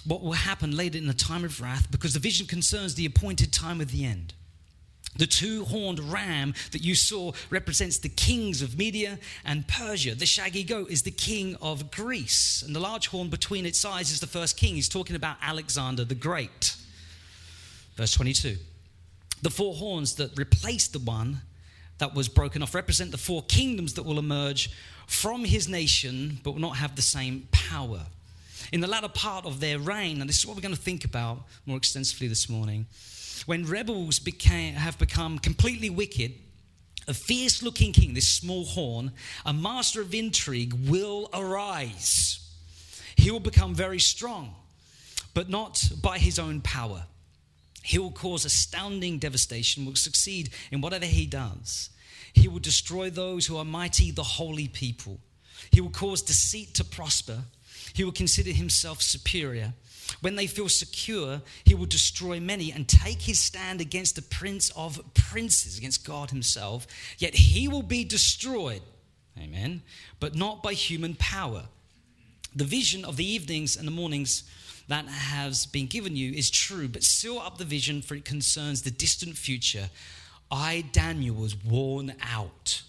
what 0.06 0.22
will 0.22 0.34
happen 0.34 0.76
later 0.76 0.98
in 0.98 1.08
the 1.08 1.14
time 1.14 1.44
of 1.44 1.62
wrath 1.62 1.92
because 1.92 2.14
the 2.14 2.20
vision 2.20 2.48
concerns 2.48 2.96
the 2.96 3.06
appointed 3.06 3.52
time 3.52 3.82
of 3.82 3.92
the 3.92 4.06
end. 4.06 4.34
The 5.18 5.28
two 5.28 5.66
horned 5.66 6.00
ram 6.00 6.54
that 6.72 6.84
you 6.84 6.94
saw 6.94 7.32
represents 7.50 7.98
the 7.98 8.10
kings 8.10 8.62
of 8.62 8.78
Media 8.78 9.18
and 9.44 9.68
Persia. 9.68 10.14
The 10.14 10.26
shaggy 10.26 10.64
goat 10.64 10.92
is 10.92 11.02
the 11.02 11.12
king 11.12 11.56
of 11.62 11.90
Greece. 11.90 12.62
And 12.62 12.76
the 12.76 12.80
large 12.80 13.08
horn 13.08 13.30
between 13.30 13.66
its 13.66 13.84
eyes 13.84 14.12
is 14.12 14.20
the 14.20 14.28
first 14.28 14.58
king. 14.58 14.76
He's 14.76 14.90
talking 14.90 15.16
about 15.16 15.38
Alexander 15.42 16.06
the 16.06 16.16
Great. 16.16 16.76
Verse 17.96 18.12
22. 18.14 18.58
The 19.42 19.50
four 19.50 19.74
horns 19.74 20.16
that 20.16 20.38
replace 20.38 20.88
the 20.88 21.00
one 21.00 21.42
that 21.98 22.14
was 22.14 22.30
broken 22.30 22.62
off 22.62 22.76
represent 22.76 23.12
the 23.12 23.18
four 23.18 23.44
kingdoms 23.44 23.94
that 23.94 24.04
will 24.04 24.20
emerge 24.20 24.72
from 25.08 25.46
his 25.46 25.68
nation 25.68 26.40
but 26.44 26.52
will 26.52 26.62
not 26.62 26.78
have 26.78 26.96
the 26.96 27.02
same 27.02 27.48
power. 27.52 28.02
In 28.72 28.82
the 28.82 28.88
latter 28.88 29.08
part 29.08 29.46
of 29.46 29.60
their 29.60 29.80
reign, 29.80 30.20
and 30.20 30.30
this 30.30 30.40
is 30.40 30.46
what 30.46 30.56
we're 30.56 30.62
going 30.62 30.76
to 30.76 30.82
think 30.82 31.06
about 31.06 31.44
more 31.66 31.78
extensively 31.78 32.28
this 32.28 32.50
morning, 32.50 32.86
when 33.46 33.66
rebels 33.66 34.20
became, 34.20 34.74
have 34.74 34.98
become 34.98 35.40
completely 35.40 35.90
wicked, 35.90 36.34
a 37.08 37.14
fierce 37.14 37.64
looking 37.64 37.94
king, 37.94 38.14
this 38.14 38.28
small 38.28 38.66
horn, 38.66 39.12
a 39.46 39.54
master 39.54 40.02
of 40.02 40.14
intrigue, 40.14 40.74
will 40.90 41.30
arise. 41.34 42.40
He 43.16 43.32
will 43.32 43.40
become 43.40 43.74
very 43.74 44.00
strong, 44.00 44.54
but 45.34 45.50
not 45.50 45.90
by 46.02 46.18
his 46.18 46.38
own 46.40 46.60
power. 46.62 47.04
He 47.88 48.00
will 48.00 48.12
cause 48.12 48.44
astounding 48.44 49.18
devastation, 49.18 49.86
will 49.86 49.96
succeed 49.96 50.50
in 50.72 50.82
whatever 50.82 51.06
he 51.06 51.26
does. 51.26 51.90
He 52.34 52.50
will 52.50 52.60
destroy 52.60 53.10
those 53.10 53.46
who 53.46 53.56
are 53.56 53.64
mighty, 53.64 54.12
the 54.12 54.24
holy 54.24 54.68
people. 54.68 55.22
He 55.72 55.80
will 55.80 55.92
cause 55.92 56.22
deceit 56.22 56.74
to 56.74 56.84
prosper. 56.84 57.44
He 57.94 58.04
will 58.04 58.12
consider 58.12 58.52
himself 58.52 59.02
superior. 59.02 59.74
When 60.20 60.36
they 60.36 60.48
feel 60.48 60.68
secure, 60.68 61.42
he 61.64 61.76
will 61.76 61.86
destroy 61.86 62.42
many 62.42 62.74
and 62.74 62.90
take 62.90 63.22
his 63.22 63.40
stand 63.40 63.80
against 63.80 64.18
the 64.18 64.22
prince 64.22 64.70
of 64.72 65.00
princes, 65.14 65.78
against 65.78 66.06
God 66.06 66.30
himself. 66.30 66.88
Yet 67.20 67.36
he 67.36 67.70
will 67.70 67.84
be 67.84 68.04
destroyed, 68.04 68.82
amen, 69.42 69.82
but 70.20 70.36
not 70.36 70.62
by 70.62 70.74
human 70.74 71.16
power. 71.16 71.64
The 72.54 72.66
vision 72.66 73.06
of 73.06 73.16
the 73.16 73.26
evenings 73.26 73.78
and 73.78 73.88
the 73.88 73.92
mornings 73.92 74.44
that 74.88 75.06
has 75.06 75.66
been 75.66 75.88
given 75.88 76.16
you 76.16 76.32
is 76.32 76.50
true, 76.50 76.88
but 76.88 77.04
seal 77.04 77.40
up 77.40 77.58
the 77.58 77.66
vision, 77.66 78.02
for 78.02 78.16
it 78.16 78.24
concerns 78.26 78.82
the 78.82 78.92
distant 78.92 79.36
future. 79.36 79.90
I, 80.50 80.86
Daniel, 80.94 81.36
was 81.36 81.62
worn 81.64 82.14
out 82.22 82.82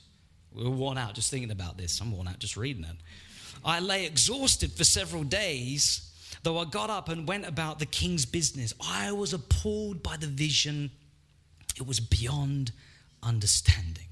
We're 0.55 0.71
worn 0.71 0.99
out 0.99 1.15
just 1.15 1.31
thinking 1.31 1.51
about 1.51 1.77
this. 1.77 2.01
I'm 2.01 2.13
worn 2.13 2.29
out 2.29 2.39
just 2.39 2.57
reading 2.57 2.85
it. 2.85 2.97
I 3.65 3.81
lay 3.81 4.07
exhausted 4.07 4.73
for 4.73 4.85
several 4.85 5.25
days, 5.25 6.11
though 6.43 6.59
I 6.59 6.65
got 6.65 6.91
up 6.91 7.09
and 7.09 7.27
went 7.27 7.47
about 7.47 7.79
the 7.79 7.87
king's 7.87 8.25
business. 8.25 8.73
I 8.81 9.13
was 9.13 9.33
appalled 9.33 10.03
by 10.03 10.17
the 10.17 10.27
vision, 10.27 10.91
it 11.77 11.87
was 11.87 12.01
beyond 12.01 12.73
understanding. 13.23 14.07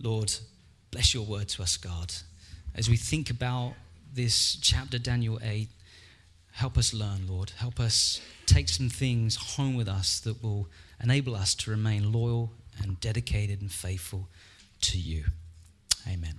Lord, 0.00 0.32
bless 0.90 1.14
your 1.14 1.24
word 1.24 1.48
to 1.50 1.62
us, 1.62 1.76
God. 1.76 2.12
As 2.74 2.88
we 2.88 2.96
think 2.96 3.30
about 3.30 3.74
this 4.12 4.56
chapter, 4.60 4.98
Daniel 4.98 5.38
8, 5.42 5.68
help 6.52 6.76
us 6.76 6.92
learn, 6.92 7.26
Lord. 7.28 7.52
Help 7.56 7.80
us 7.80 8.20
take 8.46 8.68
some 8.68 8.88
things 8.88 9.36
home 9.36 9.74
with 9.74 9.88
us 9.88 10.20
that 10.20 10.42
will 10.42 10.68
enable 11.02 11.34
us 11.34 11.54
to 11.56 11.70
remain 11.70 12.12
loyal 12.12 12.52
and 12.82 13.00
dedicated 13.00 13.60
and 13.60 13.70
faithful 13.70 14.28
to 14.82 14.98
you. 14.98 15.24
Amen. 16.08 16.34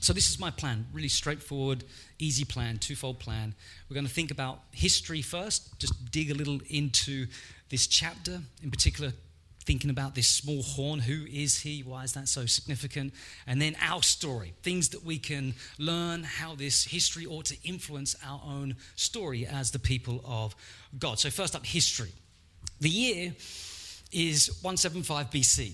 So, 0.00 0.12
this 0.12 0.30
is 0.30 0.40
my 0.40 0.50
plan 0.50 0.86
really 0.92 1.08
straightforward, 1.08 1.84
easy 2.18 2.44
plan, 2.44 2.78
twofold 2.78 3.20
plan. 3.20 3.54
We're 3.88 3.94
going 3.94 4.06
to 4.06 4.12
think 4.12 4.30
about 4.30 4.60
history 4.72 5.22
first, 5.22 5.78
just 5.78 6.10
dig 6.10 6.30
a 6.30 6.34
little 6.34 6.60
into 6.68 7.26
this 7.68 7.86
chapter, 7.86 8.40
in 8.62 8.70
particular, 8.70 9.12
thinking 9.64 9.90
about 9.90 10.14
this 10.14 10.28
small 10.28 10.62
horn. 10.62 11.00
Who 11.00 11.24
is 11.26 11.60
he? 11.60 11.82
Why 11.82 12.04
is 12.04 12.12
that 12.12 12.28
so 12.28 12.46
significant? 12.46 13.14
And 13.46 13.60
then 13.60 13.76
our 13.80 14.02
story, 14.02 14.54
things 14.62 14.90
that 14.90 15.04
we 15.04 15.18
can 15.18 15.54
learn, 15.78 16.24
how 16.24 16.54
this 16.54 16.84
history 16.84 17.26
ought 17.26 17.46
to 17.46 17.56
influence 17.64 18.16
our 18.24 18.40
own 18.44 18.76
story 18.96 19.46
as 19.46 19.70
the 19.70 19.78
people 19.78 20.22
of 20.26 20.54
God. 20.98 21.18
So, 21.18 21.30
first 21.30 21.54
up, 21.54 21.64
history. 21.64 22.12
The 22.80 22.90
year 22.90 23.34
is 24.10 24.48
175 24.62 25.30
BC. 25.30 25.72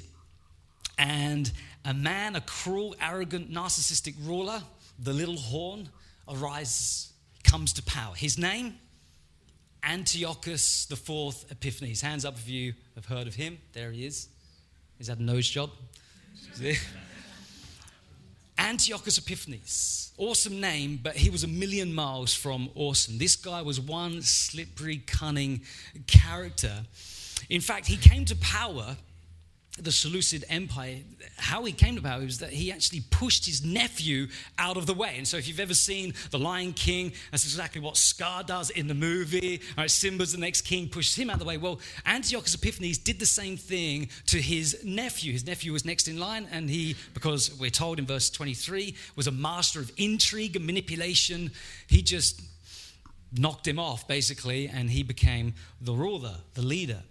And 0.99 1.50
a 1.85 1.95
man, 1.95 2.37
a 2.37 2.40
cruel, 2.40 2.95
arrogant, 3.00 3.50
narcissistic 3.50 4.14
ruler, 4.26 4.62
the 4.99 5.12
little 5.12 5.37
horn, 5.37 5.88
arises, 6.28 7.12
comes 7.45 7.73
to 7.75 7.83
power. 7.85 8.14
His 8.14 8.37
name, 8.37 8.75
Antiochus 9.82 10.90
IV 10.90 11.50
Epiphanes. 11.50 12.00
Hands 12.00 12.25
up 12.25 12.37
if 12.37 12.49
you 12.49 12.75
have 12.94 13.06
heard 13.06 13.26
of 13.26 13.35
him. 13.35 13.58
There 13.73 13.90
he 13.90 14.06
is. 14.06 14.28
Is 14.99 15.06
that 15.06 15.18
a 15.18 15.23
nose 15.23 15.49
job? 15.49 15.70
Antiochus 18.58 19.18
Epiphanes. 19.18 20.12
Awesome 20.18 20.61
name, 20.61 20.99
but 21.00 21.14
he 21.16 21.30
was 21.30 21.44
a 21.44 21.49
million 21.49 21.94
miles 21.94 22.35
from 22.35 22.70
awesome. 22.75 23.18
This 23.18 23.37
guy 23.37 23.62
was 23.62 23.80
one 23.80 24.20
slippery, 24.23 24.99
cunning 25.06 25.61
character. 26.08 26.85
In 27.49 27.61
fact, 27.61 27.87
he 27.87 27.97
came 27.97 28.25
to 28.25 28.37
power 28.37 28.97
the 29.80 29.92
Seleucid 29.92 30.44
Empire, 30.49 30.99
how 31.37 31.64
he 31.64 31.73
came 31.73 31.97
to 31.97 32.02
power 32.02 32.20
was 32.20 32.38
that 32.38 32.50
he 32.50 32.73
actually 32.73 33.02
pushed 33.11 33.47
his 33.47 33.64
nephew 33.64 34.28
out 34.58 34.76
of 34.76 34.87
the 34.87 34.94
way. 34.94 35.14
And 35.16 35.26
so, 35.26 35.37
if 35.37 35.47
you've 35.47 35.61
ever 35.61 35.75
seen 35.75 36.14
The 36.30 36.38
Lion 36.38 36.73
King, 36.73 37.12
that's 37.30 37.44
exactly 37.44 37.80
what 37.80 37.97
Scar 37.97 38.42
does 38.42 38.70
in 38.70 38.88
the 38.88 38.94
movie. 38.94 39.61
Right, 39.76 39.90
Simba's 39.90 40.32
the 40.32 40.38
next 40.38 40.62
king, 40.62 40.88
pushes 40.88 41.16
him 41.16 41.30
out 41.30 41.35
of 41.35 41.40
the 41.40 41.47
way. 41.47 41.56
Well, 41.56 41.80
Antiochus 42.06 42.54
Epiphanes 42.54 42.99
did 42.99 43.18
the 43.18 43.26
same 43.26 43.56
thing 43.56 44.08
to 44.26 44.40
his 44.40 44.85
nephew. 44.85 45.32
His 45.32 45.47
nephew 45.47 45.73
was 45.73 45.85
next 45.85 46.08
in 46.08 46.18
line, 46.18 46.49
and 46.50 46.68
he, 46.68 46.97
because 47.14 47.58
we're 47.58 47.70
told 47.70 47.99
in 47.99 48.06
verse 48.06 48.30
23, 48.30 48.94
was 49.16 49.26
a 49.26 49.32
master 49.32 49.80
of 49.80 49.90
intrigue 49.97 50.56
and 50.56 50.66
manipulation, 50.66 51.50
he 51.87 52.02
just 52.02 52.42
knocked 53.32 53.66
him 53.66 53.78
off, 53.78 54.08
basically, 54.08 54.68
and 54.68 54.90
he 54.90 55.02
became 55.02 55.54
the 55.80 55.92
ruler, 55.92 56.37
the 56.54 56.62
leader. 56.62 57.02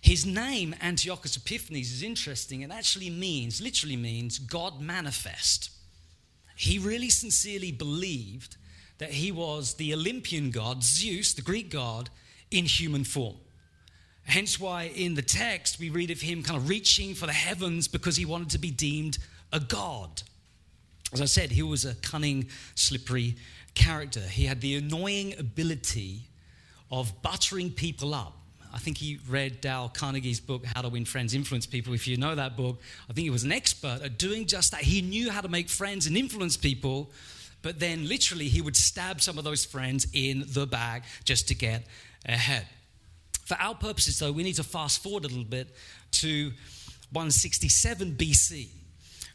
His 0.00 0.26
name, 0.26 0.74
Antiochus 0.80 1.36
Epiphanes, 1.36 1.92
is 1.92 2.02
interesting. 2.02 2.62
It 2.62 2.70
actually 2.70 3.10
means, 3.10 3.60
literally 3.60 3.96
means, 3.96 4.38
God 4.38 4.80
manifest. 4.80 5.70
He 6.56 6.78
really 6.78 7.10
sincerely 7.10 7.72
believed 7.72 8.56
that 8.98 9.12
he 9.12 9.32
was 9.32 9.74
the 9.74 9.94
Olympian 9.94 10.50
god, 10.50 10.82
Zeus, 10.82 11.32
the 11.32 11.42
Greek 11.42 11.70
god, 11.70 12.10
in 12.50 12.66
human 12.66 13.04
form. 13.04 13.36
Hence 14.24 14.60
why 14.60 14.84
in 14.94 15.14
the 15.14 15.22
text 15.22 15.78
we 15.80 15.88
read 15.88 16.10
of 16.10 16.20
him 16.20 16.42
kind 16.42 16.56
of 16.56 16.68
reaching 16.68 17.14
for 17.14 17.26
the 17.26 17.32
heavens 17.32 17.88
because 17.88 18.16
he 18.16 18.24
wanted 18.24 18.50
to 18.50 18.58
be 18.58 18.70
deemed 18.70 19.18
a 19.52 19.60
god. 19.60 20.22
As 21.12 21.20
I 21.20 21.24
said, 21.24 21.50
he 21.50 21.62
was 21.62 21.84
a 21.84 21.94
cunning, 21.94 22.48
slippery 22.74 23.36
character. 23.74 24.20
He 24.20 24.44
had 24.44 24.60
the 24.60 24.76
annoying 24.76 25.34
ability 25.38 26.28
of 26.90 27.22
buttering 27.22 27.70
people 27.70 28.14
up 28.14 28.39
I 28.72 28.78
think 28.78 28.98
he 28.98 29.18
read 29.28 29.60
Dale 29.60 29.90
Carnegie's 29.92 30.40
book, 30.40 30.64
How 30.64 30.82
to 30.82 30.88
Win 30.88 31.04
Friends, 31.04 31.34
Influence 31.34 31.66
People. 31.66 31.92
If 31.92 32.06
you 32.06 32.16
know 32.16 32.34
that 32.34 32.56
book, 32.56 32.80
I 33.08 33.12
think 33.12 33.24
he 33.24 33.30
was 33.30 33.44
an 33.44 33.52
expert 33.52 34.00
at 34.02 34.18
doing 34.18 34.46
just 34.46 34.70
that. 34.72 34.82
He 34.82 35.02
knew 35.02 35.30
how 35.30 35.40
to 35.40 35.48
make 35.48 35.68
friends 35.68 36.06
and 36.06 36.16
influence 36.16 36.56
people, 36.56 37.10
but 37.62 37.80
then 37.80 38.08
literally 38.08 38.48
he 38.48 38.60
would 38.60 38.76
stab 38.76 39.20
some 39.20 39.38
of 39.38 39.44
those 39.44 39.64
friends 39.64 40.06
in 40.12 40.44
the 40.46 40.66
back 40.66 41.04
just 41.24 41.48
to 41.48 41.54
get 41.54 41.84
ahead. 42.26 42.66
For 43.44 43.56
our 43.56 43.74
purposes, 43.74 44.18
though, 44.18 44.32
we 44.32 44.44
need 44.44 44.56
to 44.56 44.64
fast 44.64 45.02
forward 45.02 45.24
a 45.24 45.28
little 45.28 45.42
bit 45.42 45.74
to 46.12 46.52
167 47.12 48.12
BC 48.12 48.68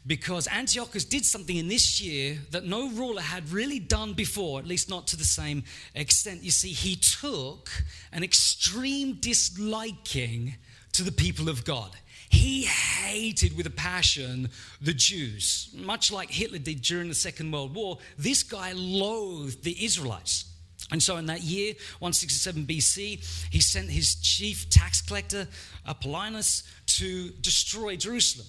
because 0.06 0.46
Antiochus 0.48 1.04
did 1.04 1.24
something 1.24 1.56
in 1.56 1.68
this 1.68 2.00
year 2.00 2.38
that 2.50 2.64
no 2.64 2.88
ruler 2.90 3.22
had 3.22 3.50
really 3.50 3.80
done 3.80 4.12
before, 4.12 4.60
at 4.60 4.66
least 4.66 4.88
not 4.88 5.08
to 5.08 5.16
the 5.16 5.24
same 5.24 5.64
extent. 5.94 6.42
You 6.42 6.52
see, 6.52 6.68
he 6.68 6.96
took 6.96 7.70
an 8.12 8.22
extreme 8.22 9.14
disliking 9.14 10.54
to 10.92 11.02
the 11.02 11.12
people 11.12 11.48
of 11.48 11.64
God. 11.64 11.90
He 12.28 12.62
hated 12.62 13.56
with 13.56 13.66
a 13.66 13.70
passion 13.70 14.50
the 14.80 14.94
Jews, 14.94 15.70
much 15.74 16.12
like 16.12 16.30
Hitler 16.30 16.58
did 16.58 16.82
during 16.82 17.08
the 17.08 17.14
Second 17.14 17.50
World 17.50 17.74
War. 17.74 17.98
This 18.18 18.42
guy 18.42 18.72
loathed 18.74 19.62
the 19.62 19.84
Israelites. 19.84 20.44
And 20.92 21.02
so, 21.02 21.16
in 21.16 21.26
that 21.26 21.42
year, 21.42 21.74
167 21.98 22.64
BC, 22.64 23.50
he 23.50 23.60
sent 23.60 23.90
his 23.90 24.14
chief 24.16 24.70
tax 24.70 25.02
collector, 25.02 25.48
Apollonius, 25.84 26.62
to 26.86 27.30
destroy 27.40 27.96
Jerusalem. 27.96 28.46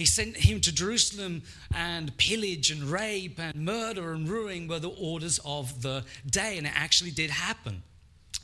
He 0.00 0.06
sent 0.06 0.34
him 0.34 0.62
to 0.62 0.72
Jerusalem, 0.72 1.42
and 1.74 2.16
pillage 2.16 2.70
and 2.70 2.84
rape 2.84 3.38
and 3.38 3.54
murder 3.54 4.14
and 4.14 4.26
ruin 4.26 4.66
were 4.66 4.78
the 4.78 4.88
orders 4.88 5.38
of 5.44 5.82
the 5.82 6.06
day, 6.24 6.56
and 6.56 6.66
it 6.66 6.72
actually 6.74 7.10
did 7.10 7.28
happen. 7.28 7.82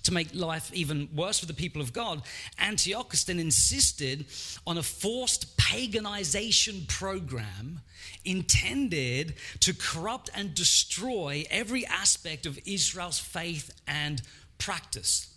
To 0.03 0.13
make 0.13 0.35
life 0.35 0.71
even 0.75 1.09
worse 1.17 1.39
for 1.39 1.47
the 1.47 1.55
people 1.55 1.81
of 1.81 1.95
God, 1.95 2.21
Antiochus 2.59 3.25
then 3.25 3.41
insisted 3.41 4.27
on 4.67 4.77
a 4.77 4.83
forced 4.83 5.57
paganization 5.57 6.87
program 6.89 7.81
intended 8.27 9.37
to 9.61 9.73
corrupt 9.73 10.29
and 10.35 10.55
destroy 10.55 11.47
every 11.51 11.87
aspect 11.87 12.45
of 12.45 12.59
Israel's 12.67 13.19
faith 13.19 13.71
and 13.87 14.21
practice. 14.59 15.35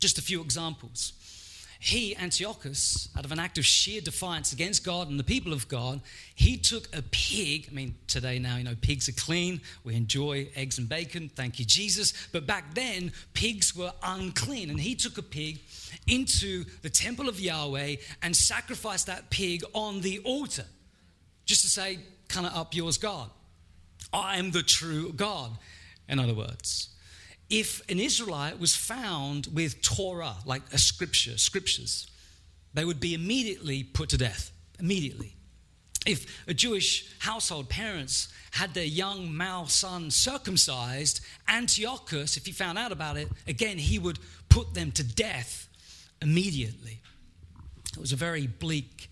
Just 0.00 0.18
a 0.18 0.22
few 0.22 0.42
examples 0.42 1.14
he, 1.78 2.16
Antiochus, 2.16 3.08
out 3.16 3.24
of 3.24 3.32
an 3.32 3.38
act 3.38 3.58
of 3.58 3.66
sheer 3.66 4.00
defiance 4.00 4.52
against 4.52 4.84
God 4.84 5.08
and 5.08 5.18
the 5.18 5.24
people 5.24 5.52
of 5.52 5.68
God, 5.68 6.00
he 6.34 6.56
took 6.56 6.94
a 6.96 7.02
pig. 7.02 7.68
I 7.70 7.74
mean, 7.74 7.94
today 8.06 8.38
now, 8.38 8.56
you 8.56 8.64
know, 8.64 8.74
pigs 8.80 9.08
are 9.08 9.12
clean. 9.12 9.60
We 9.84 9.94
enjoy 9.94 10.48
eggs 10.56 10.78
and 10.78 10.88
bacon. 10.88 11.28
Thank 11.28 11.58
you, 11.58 11.64
Jesus. 11.64 12.12
But 12.32 12.46
back 12.46 12.74
then, 12.74 13.12
pigs 13.34 13.76
were 13.76 13.92
unclean. 14.02 14.70
And 14.70 14.80
he 14.80 14.94
took 14.94 15.18
a 15.18 15.22
pig 15.22 15.60
into 16.06 16.64
the 16.82 16.90
temple 16.90 17.28
of 17.28 17.38
Yahweh 17.38 17.96
and 18.22 18.34
sacrificed 18.34 19.06
that 19.06 19.30
pig 19.30 19.62
on 19.74 20.00
the 20.00 20.20
altar, 20.20 20.64
just 21.44 21.62
to 21.62 21.68
say, 21.68 21.98
kind 22.28 22.46
of 22.46 22.54
up 22.54 22.74
yours, 22.74 22.96
God. 22.96 23.30
I 24.12 24.38
am 24.38 24.50
the 24.50 24.62
true 24.62 25.12
God, 25.12 25.52
in 26.08 26.18
other 26.18 26.34
words 26.34 26.90
if 27.48 27.88
an 27.88 28.00
Israelite 28.00 28.58
was 28.58 28.74
found 28.74 29.48
with 29.52 29.80
Torah, 29.82 30.36
like 30.44 30.62
a 30.72 30.78
scripture, 30.78 31.38
scriptures, 31.38 32.08
they 32.74 32.84
would 32.84 33.00
be 33.00 33.14
immediately 33.14 33.84
put 33.84 34.08
to 34.10 34.18
death. 34.18 34.50
Immediately. 34.78 35.34
If 36.04 36.46
a 36.46 36.54
Jewish 36.54 37.12
household 37.20 37.68
parents 37.68 38.28
had 38.52 38.74
their 38.74 38.84
young 38.84 39.36
male 39.36 39.66
son 39.66 40.10
circumcised, 40.10 41.20
Antiochus, 41.48 42.36
if 42.36 42.46
he 42.46 42.52
found 42.52 42.78
out 42.78 42.92
about 42.92 43.16
it, 43.16 43.28
again, 43.46 43.78
he 43.78 43.98
would 43.98 44.18
put 44.48 44.74
them 44.74 44.92
to 44.92 45.02
death 45.02 45.68
immediately. 46.22 47.00
It 47.92 47.98
was 47.98 48.12
a 48.12 48.16
very 48.16 48.46
bleak, 48.46 49.10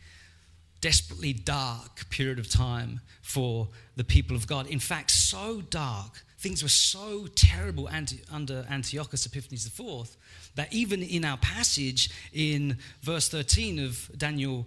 desperately 0.81 1.33
dark 1.33 2.09
period 2.11 2.39
of 2.39 2.49
time 2.51 3.01
for 3.23 3.69
the 3.97 4.05
people 4.05 4.37
of 4.37 4.47
God. 4.47 4.67
In 4.67 4.79
fact, 4.79 5.11
so 5.11 5.63
dark 5.63 6.23
things 6.45 6.63
were 6.63 6.69
so 6.69 7.27
terrible 7.35 7.89
under 8.31 8.67
Antiochus 8.71 9.25
Epiphanes 9.25 9.65
IV 9.65 10.15
that 10.57 10.71
even 10.75 11.03
in 11.03 11.25
our 11.25 11.39
passage 11.39 12.11
in 12.35 12.77
verse 13.01 13.31
13 13.31 13.79
of 13.79 14.11
Daniel 14.15 14.67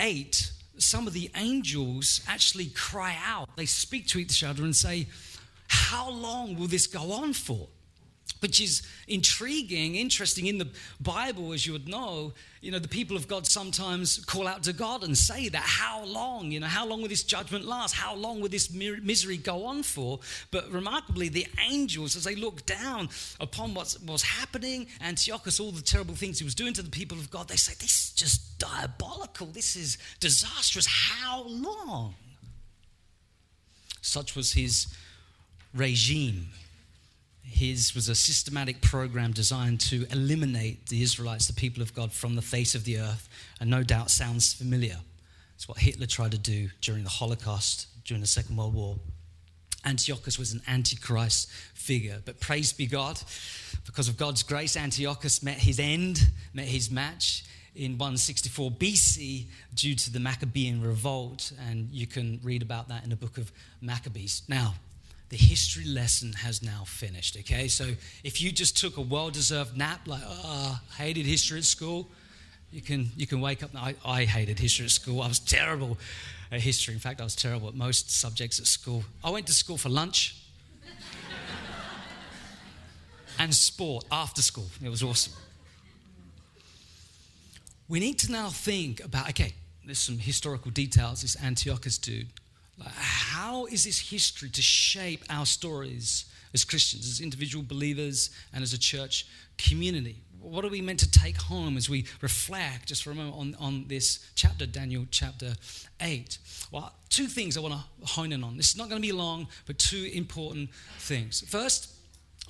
8, 0.00 0.50
some 0.78 1.06
of 1.06 1.12
the 1.12 1.30
angels 1.36 2.22
actually 2.26 2.68
cry 2.74 3.14
out. 3.26 3.54
They 3.56 3.66
speak 3.66 4.06
to 4.08 4.18
each 4.20 4.42
other 4.42 4.64
and 4.64 4.74
say, 4.74 5.06
How 5.68 6.10
long 6.10 6.58
will 6.58 6.66
this 6.66 6.86
go 6.86 7.12
on 7.12 7.34
for? 7.34 7.68
Which 8.42 8.60
is 8.60 8.82
intriguing, 9.06 9.94
interesting. 9.94 10.46
In 10.46 10.58
the 10.58 10.68
Bible, 11.00 11.52
as 11.52 11.64
you 11.64 11.72
would 11.72 11.86
know, 11.86 12.32
you 12.60 12.72
know, 12.72 12.80
the 12.80 12.88
people 12.88 13.16
of 13.16 13.28
God 13.28 13.46
sometimes 13.46 14.24
call 14.24 14.48
out 14.48 14.64
to 14.64 14.72
God 14.72 15.04
and 15.04 15.16
say 15.16 15.48
that, 15.48 15.62
how 15.62 16.04
long, 16.04 16.50
you 16.50 16.58
know, 16.58 16.66
how 16.66 16.84
long 16.84 17.02
will 17.02 17.08
this 17.08 17.22
judgment 17.22 17.64
last? 17.64 17.94
How 17.94 18.16
long 18.16 18.40
will 18.40 18.48
this 18.48 18.72
misery 18.72 19.36
go 19.36 19.64
on 19.66 19.84
for? 19.84 20.18
But 20.50 20.72
remarkably, 20.72 21.28
the 21.28 21.46
angels, 21.70 22.16
as 22.16 22.24
they 22.24 22.34
look 22.34 22.66
down 22.66 23.10
upon 23.38 23.74
what 23.74 23.96
was 24.04 24.22
happening, 24.22 24.88
Antiochus, 25.00 25.60
all 25.60 25.70
the 25.70 25.80
terrible 25.80 26.16
things 26.16 26.40
he 26.40 26.44
was 26.44 26.56
doing 26.56 26.72
to 26.74 26.82
the 26.82 26.90
people 26.90 27.18
of 27.18 27.30
God, 27.30 27.46
they 27.46 27.56
say, 27.56 27.74
this 27.74 28.08
is 28.08 28.10
just 28.10 28.58
diabolical. 28.58 29.46
This 29.46 29.76
is 29.76 29.98
disastrous. 30.18 30.86
How 30.86 31.44
long? 31.46 32.16
Such 34.00 34.34
was 34.34 34.52
his 34.52 34.88
regime 35.74 36.48
his 37.42 37.94
was 37.94 38.08
a 38.08 38.14
systematic 38.14 38.80
program 38.80 39.32
designed 39.32 39.80
to 39.80 40.06
eliminate 40.10 40.86
the 40.88 41.02
Israelites, 41.02 41.46
the 41.46 41.52
people 41.52 41.82
of 41.82 41.94
God, 41.94 42.12
from 42.12 42.34
the 42.34 42.42
face 42.42 42.74
of 42.74 42.84
the 42.84 42.98
earth, 42.98 43.28
and 43.60 43.68
no 43.68 43.82
doubt 43.82 44.10
sounds 44.10 44.52
familiar. 44.54 44.98
It's 45.54 45.68
what 45.68 45.78
Hitler 45.78 46.06
tried 46.06 46.32
to 46.32 46.38
do 46.38 46.70
during 46.80 47.04
the 47.04 47.10
Holocaust, 47.10 47.86
during 48.04 48.20
the 48.20 48.26
Second 48.26 48.56
World 48.56 48.74
War. 48.74 48.96
Antiochus 49.84 50.38
was 50.38 50.52
an 50.52 50.62
antichrist 50.68 51.50
figure, 51.74 52.20
but 52.24 52.40
praise 52.40 52.72
be 52.72 52.86
God, 52.86 53.20
because 53.84 54.08
of 54.08 54.16
God's 54.16 54.42
grace, 54.42 54.76
Antiochus 54.76 55.42
met 55.42 55.58
his 55.58 55.78
end, 55.80 56.20
met 56.54 56.66
his 56.66 56.90
match 56.90 57.44
in 57.74 57.92
164 57.92 58.70
BC 58.72 59.46
due 59.74 59.94
to 59.94 60.12
the 60.12 60.20
Maccabean 60.20 60.82
revolt, 60.82 61.52
and 61.68 61.90
you 61.90 62.06
can 62.06 62.38
read 62.42 62.62
about 62.62 62.88
that 62.88 63.02
in 63.02 63.10
the 63.10 63.16
book 63.16 63.38
of 63.38 63.50
Maccabees. 63.80 64.42
Now, 64.46 64.74
the 65.32 65.38
history 65.38 65.86
lesson 65.86 66.34
has 66.34 66.62
now 66.62 66.84
finished, 66.84 67.38
okay? 67.38 67.66
So 67.66 67.86
if 68.22 68.42
you 68.42 68.52
just 68.52 68.76
took 68.76 68.98
a 68.98 69.00
well 69.00 69.30
deserved 69.30 69.74
nap, 69.74 70.06
like, 70.06 70.20
oh, 70.26 70.78
hated 70.98 71.24
history 71.24 71.56
at 71.56 71.64
school, 71.64 72.06
you 72.70 72.82
can, 72.82 73.10
you 73.16 73.26
can 73.26 73.40
wake 73.40 73.62
up. 73.62 73.70
I, 73.74 73.94
I 74.04 74.24
hated 74.24 74.58
history 74.58 74.84
at 74.84 74.90
school. 74.90 75.22
I 75.22 75.28
was 75.28 75.38
terrible 75.38 75.96
at 76.52 76.60
history. 76.60 76.92
In 76.92 77.00
fact, 77.00 77.18
I 77.18 77.24
was 77.24 77.34
terrible 77.34 77.68
at 77.68 77.74
most 77.74 78.10
subjects 78.10 78.60
at 78.60 78.66
school. 78.66 79.04
I 79.24 79.30
went 79.30 79.46
to 79.46 79.54
school 79.54 79.78
for 79.78 79.88
lunch 79.88 80.36
and 83.38 83.54
sport 83.54 84.04
after 84.12 84.42
school. 84.42 84.66
It 84.84 84.90
was 84.90 85.02
awesome. 85.02 85.32
We 87.88 88.00
need 88.00 88.18
to 88.18 88.30
now 88.30 88.50
think 88.50 89.02
about 89.02 89.30
okay, 89.30 89.54
there's 89.86 89.98
some 89.98 90.18
historical 90.18 90.70
details 90.70 91.22
this 91.22 91.42
Antiochus 91.42 91.96
dude 91.96 92.28
how 92.86 93.66
is 93.66 93.84
this 93.84 94.10
history 94.10 94.48
to 94.50 94.62
shape 94.62 95.24
our 95.28 95.46
stories 95.46 96.24
as 96.54 96.64
Christians, 96.64 97.08
as 97.08 97.20
individual 97.20 97.64
believers, 97.66 98.30
and 98.52 98.62
as 98.62 98.72
a 98.72 98.78
church 98.78 99.26
community? 99.58 100.22
What 100.40 100.64
are 100.64 100.68
we 100.68 100.80
meant 100.80 100.98
to 101.00 101.10
take 101.10 101.40
home 101.40 101.76
as 101.76 101.88
we 101.88 102.06
reflect 102.20 102.88
just 102.88 103.04
for 103.04 103.12
a 103.12 103.14
moment 103.14 103.36
on, 103.36 103.56
on 103.60 103.84
this 103.86 104.28
chapter, 104.34 104.66
Daniel 104.66 105.06
chapter 105.10 105.54
8? 106.00 106.38
Well, 106.72 106.92
two 107.10 107.26
things 107.26 107.56
I 107.56 107.60
want 107.60 107.74
to 107.74 108.06
hone 108.06 108.32
in 108.32 108.42
on. 108.42 108.56
This 108.56 108.70
is 108.70 108.76
not 108.76 108.88
going 108.88 109.00
to 109.00 109.06
be 109.06 109.12
long, 109.12 109.46
but 109.66 109.78
two 109.78 110.10
important 110.12 110.70
things. 110.98 111.42
First, 111.48 111.94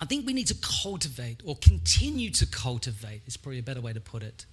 I 0.00 0.06
think 0.06 0.26
we 0.26 0.32
need 0.32 0.46
to 0.48 0.56
cultivate 0.82 1.42
or 1.44 1.56
continue 1.56 2.30
to 2.30 2.46
cultivate, 2.46 3.22
is 3.26 3.36
probably 3.36 3.58
a 3.58 3.62
better 3.62 3.80
way 3.80 3.92
to 3.92 4.00
put 4.00 4.22
it, 4.22 4.46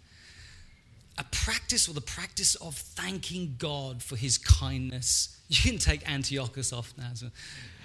a 1.19 1.25
practice 1.31 1.87
or 1.87 1.93
the 1.93 2.01
practice 2.01 2.55
of 2.55 2.75
thanking 2.75 3.55
God 3.59 4.01
for 4.01 4.15
his 4.15 4.37
kindness 4.37 5.39
you 5.49 5.71
can 5.71 5.79
take 5.79 6.09
Antiochus 6.09 6.71
off 6.71 6.93
now. 6.97 7.11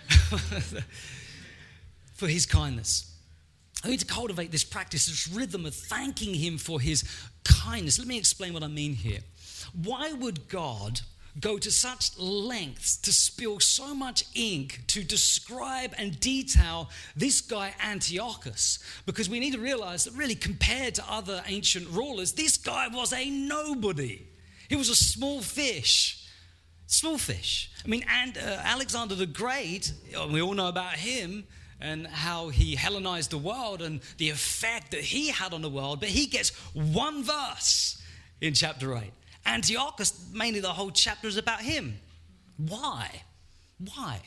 for 2.12 2.28
his 2.28 2.44
kindness. 2.46 3.10
I 3.82 3.88
need 3.88 4.00
to 4.00 4.06
cultivate 4.06 4.52
this 4.52 4.64
practice, 4.64 5.06
this 5.06 5.26
rhythm 5.28 5.64
of 5.64 5.74
thanking 5.74 6.34
him 6.34 6.58
for 6.58 6.78
his 6.78 7.04
kindness. 7.42 7.98
Let 7.98 8.06
me 8.06 8.18
explain 8.18 8.52
what 8.52 8.62
I 8.62 8.68
mean 8.68 8.94
here. 8.94 9.20
Why 9.82 10.12
would 10.12 10.48
God 10.48 11.00
go 11.40 11.58
to 11.58 11.70
such 11.70 12.16
lengths 12.18 12.96
to 12.98 13.12
spill 13.12 13.60
so 13.60 13.94
much 13.94 14.24
ink 14.34 14.80
to 14.88 15.02
describe 15.02 15.92
and 15.98 16.18
detail 16.20 16.90
this 17.16 17.40
guy 17.40 17.74
Antiochus? 17.82 18.78
Because 19.06 19.28
we 19.28 19.40
need 19.40 19.54
to 19.54 19.60
realize 19.60 20.04
that, 20.04 20.14
really, 20.14 20.34
compared 20.34 20.94
to 20.96 21.04
other 21.10 21.42
ancient 21.46 21.88
rulers, 21.90 22.32
this 22.32 22.56
guy 22.56 22.88
was 22.88 23.12
a 23.12 23.28
nobody. 23.30 24.26
He 24.68 24.76
was 24.76 24.88
a 24.88 24.96
small 24.96 25.40
fish 25.40 26.24
Small 26.86 27.18
fish. 27.18 27.70
I 27.84 27.88
mean, 27.88 28.04
and 28.08 28.36
uh, 28.36 28.60
Alexander 28.62 29.14
the 29.14 29.26
Great, 29.26 29.92
we 30.30 30.40
all 30.40 30.54
know 30.54 30.68
about 30.68 30.94
him 30.94 31.44
and 31.80 32.06
how 32.06 32.50
he 32.50 32.76
Hellenized 32.76 33.30
the 33.30 33.38
world 33.38 33.82
and 33.82 34.00
the 34.18 34.30
effect 34.30 34.90
that 34.92 35.00
he 35.00 35.28
had 35.28 35.52
on 35.52 35.62
the 35.62 35.68
world, 35.68 36.00
but 36.00 36.08
he 36.08 36.26
gets 36.26 36.50
one 36.72 37.24
verse 37.24 38.00
in 38.40 38.54
chapter 38.54 38.96
8. 38.96 39.02
Antiochus, 39.46 40.28
mainly 40.32 40.60
the 40.60 40.72
whole 40.72 40.90
chapter 40.90 41.28
is 41.28 41.36
about 41.36 41.60
him. 41.60 41.98
Why? 42.56 43.10
Why? 43.78 44.20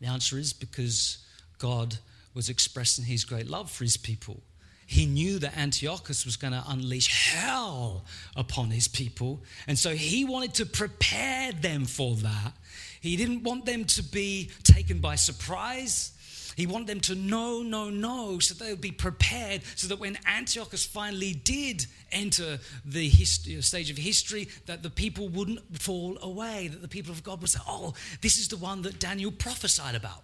The 0.00 0.06
answer 0.06 0.38
is 0.38 0.52
because 0.52 1.18
God 1.58 1.98
was 2.34 2.48
expressing 2.48 3.04
his 3.04 3.24
great 3.24 3.48
love 3.48 3.70
for 3.70 3.84
his 3.84 3.96
people 3.96 4.42
he 4.86 5.06
knew 5.06 5.38
that 5.38 5.56
Antiochus 5.56 6.24
was 6.24 6.36
going 6.36 6.52
to 6.52 6.62
unleash 6.68 7.32
hell 7.32 8.04
upon 8.36 8.70
his 8.70 8.88
people. 8.88 9.42
And 9.66 9.78
so 9.78 9.94
he 9.94 10.24
wanted 10.24 10.54
to 10.54 10.66
prepare 10.66 11.52
them 11.52 11.84
for 11.84 12.14
that. 12.16 12.52
He 13.00 13.16
didn't 13.16 13.42
want 13.42 13.66
them 13.66 13.84
to 13.84 14.02
be 14.02 14.50
taken 14.62 15.00
by 15.00 15.16
surprise. 15.16 16.12
He 16.56 16.66
wanted 16.66 16.86
them 16.86 17.00
to 17.00 17.14
know, 17.14 17.62
know, 17.62 17.90
know, 17.90 18.38
so 18.38 18.54
they 18.54 18.70
would 18.70 18.80
be 18.80 18.92
prepared, 18.92 19.62
so 19.76 19.88
that 19.88 19.98
when 19.98 20.18
Antiochus 20.26 20.84
finally 20.84 21.34
did 21.34 21.86
enter 22.12 22.58
the 22.84 23.08
history, 23.08 23.58
uh, 23.58 23.60
stage 23.60 23.90
of 23.90 23.96
history, 23.96 24.48
that 24.66 24.82
the 24.82 24.90
people 24.90 25.28
wouldn't 25.28 25.80
fall 25.80 26.18
away, 26.22 26.68
that 26.68 26.82
the 26.82 26.88
people 26.88 27.12
of 27.12 27.22
God 27.22 27.40
would 27.40 27.50
say, 27.50 27.60
Oh, 27.66 27.94
this 28.20 28.38
is 28.38 28.48
the 28.48 28.56
one 28.56 28.82
that 28.82 28.98
Daniel 28.98 29.32
prophesied 29.32 29.94
about. 29.94 30.22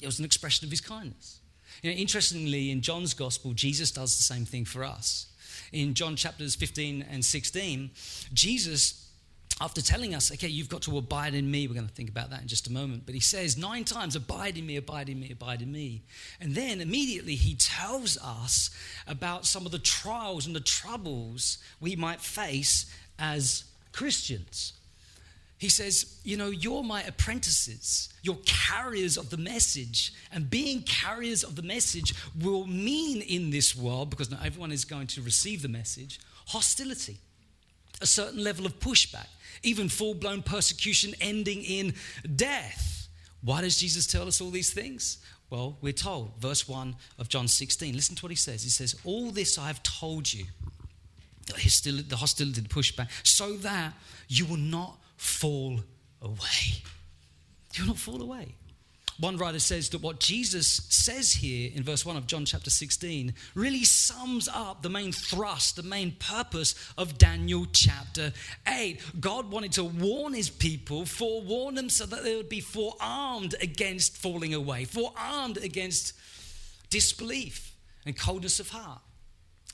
It 0.00 0.06
was 0.06 0.18
an 0.18 0.24
expression 0.24 0.64
of 0.66 0.70
his 0.70 0.80
kindness. 0.80 1.40
You 1.82 1.90
know, 1.90 1.96
interestingly, 1.96 2.70
in 2.70 2.80
John's 2.80 3.14
gospel, 3.14 3.52
Jesus 3.52 3.90
does 3.90 4.16
the 4.16 4.22
same 4.22 4.44
thing 4.44 4.64
for 4.64 4.84
us. 4.84 5.26
In 5.72 5.94
John 5.94 6.16
chapters 6.16 6.54
15 6.54 7.04
and 7.10 7.24
16, 7.24 7.90
Jesus 8.32 9.05
after 9.60 9.80
telling 9.80 10.14
us, 10.14 10.30
okay, 10.32 10.48
you've 10.48 10.68
got 10.68 10.82
to 10.82 10.98
abide 10.98 11.34
in 11.34 11.50
me, 11.50 11.66
we're 11.66 11.74
going 11.74 11.88
to 11.88 11.94
think 11.94 12.10
about 12.10 12.28
that 12.30 12.42
in 12.42 12.48
just 12.48 12.66
a 12.66 12.72
moment, 12.72 13.04
but 13.06 13.14
he 13.14 13.20
says 13.20 13.56
nine 13.56 13.84
times, 13.84 14.14
abide 14.14 14.58
in 14.58 14.66
me, 14.66 14.76
abide 14.76 15.08
in 15.08 15.18
me, 15.18 15.30
abide 15.30 15.62
in 15.62 15.72
me. 15.72 16.02
And 16.40 16.54
then 16.54 16.82
immediately 16.82 17.36
he 17.36 17.54
tells 17.54 18.18
us 18.18 18.70
about 19.06 19.46
some 19.46 19.64
of 19.64 19.72
the 19.72 19.78
trials 19.78 20.46
and 20.46 20.54
the 20.54 20.60
troubles 20.60 21.56
we 21.80 21.96
might 21.96 22.20
face 22.20 22.92
as 23.18 23.64
Christians. 23.92 24.74
He 25.58 25.70
says, 25.70 26.20
You 26.22 26.36
know, 26.36 26.50
you're 26.50 26.82
my 26.82 27.02
apprentices. 27.04 28.10
You're 28.22 28.38
carriers 28.44 29.16
of 29.16 29.30
the 29.30 29.38
message. 29.38 30.12
And 30.30 30.50
being 30.50 30.82
carriers 30.82 31.42
of 31.42 31.56
the 31.56 31.62
message 31.62 32.14
will 32.42 32.66
mean 32.66 33.22
in 33.22 33.48
this 33.48 33.74
world, 33.74 34.10
because 34.10 34.30
not 34.30 34.44
everyone 34.44 34.70
is 34.70 34.84
going 34.84 35.06
to 35.08 35.22
receive 35.22 35.62
the 35.62 35.68
message, 35.68 36.20
hostility, 36.48 37.16
a 38.02 38.06
certain 38.06 38.44
level 38.44 38.66
of 38.66 38.78
pushback, 38.80 39.28
even 39.62 39.88
full 39.88 40.14
blown 40.14 40.42
persecution 40.42 41.14
ending 41.20 41.62
in 41.62 41.94
death. 42.34 43.08
Why 43.42 43.60
does 43.60 43.78
Jesus 43.78 44.06
tell 44.06 44.26
us 44.26 44.40
all 44.40 44.50
these 44.50 44.72
things? 44.72 45.18
Well, 45.50 45.78
we're 45.80 45.92
told, 45.92 46.32
verse 46.40 46.68
1 46.68 46.96
of 47.18 47.28
John 47.28 47.46
16. 47.46 47.94
Listen 47.94 48.16
to 48.16 48.22
what 48.22 48.30
he 48.30 48.36
says. 48.36 48.64
He 48.64 48.70
says, 48.70 48.96
All 49.04 49.30
this 49.30 49.58
I 49.58 49.68
have 49.68 49.82
told 49.82 50.32
you, 50.32 50.44
the 51.46 51.52
hostility, 52.16 52.60
the 52.60 52.68
pushback, 52.68 53.08
so 53.22 53.56
that 53.58 53.92
you 54.28 54.46
will 54.46 54.56
not 54.56 54.98
fall 55.16 55.80
away. 56.20 56.82
You'll 57.74 57.88
not 57.88 57.98
fall 57.98 58.20
away. 58.20 58.54
One 59.18 59.36
writer 59.36 59.58
says 59.58 59.88
that 59.90 60.02
what 60.02 60.20
Jesus 60.20 60.66
says 60.88 61.32
here 61.32 61.70
in 61.74 61.82
verse 61.82 62.04
1 62.04 62.16
of 62.16 62.26
John 62.26 62.44
chapter 62.44 62.70
16 62.70 63.32
really 63.54 63.84
sums 63.84 64.48
up 64.48 64.82
the 64.82 64.90
main 64.90 65.12
thrust, 65.12 65.76
the 65.76 65.82
main 65.82 66.16
purpose 66.18 66.74
of 66.98 67.16
Daniel 67.16 67.66
chapter 67.72 68.32
8. 68.68 69.00
God 69.20 69.50
wanted 69.50 69.72
to 69.72 69.84
warn 69.84 70.34
his 70.34 70.50
people, 70.50 71.06
forewarn 71.06 71.76
them 71.76 71.88
so 71.88 72.04
that 72.06 72.24
they 72.24 72.36
would 72.36 72.48
be 72.48 72.60
forearmed 72.60 73.54
against 73.60 74.16
falling 74.16 74.52
away, 74.52 74.84
forearmed 74.84 75.56
against 75.58 76.12
disbelief 76.90 77.74
and 78.04 78.16
coldness 78.16 78.60
of 78.60 78.68
heart. 78.68 79.00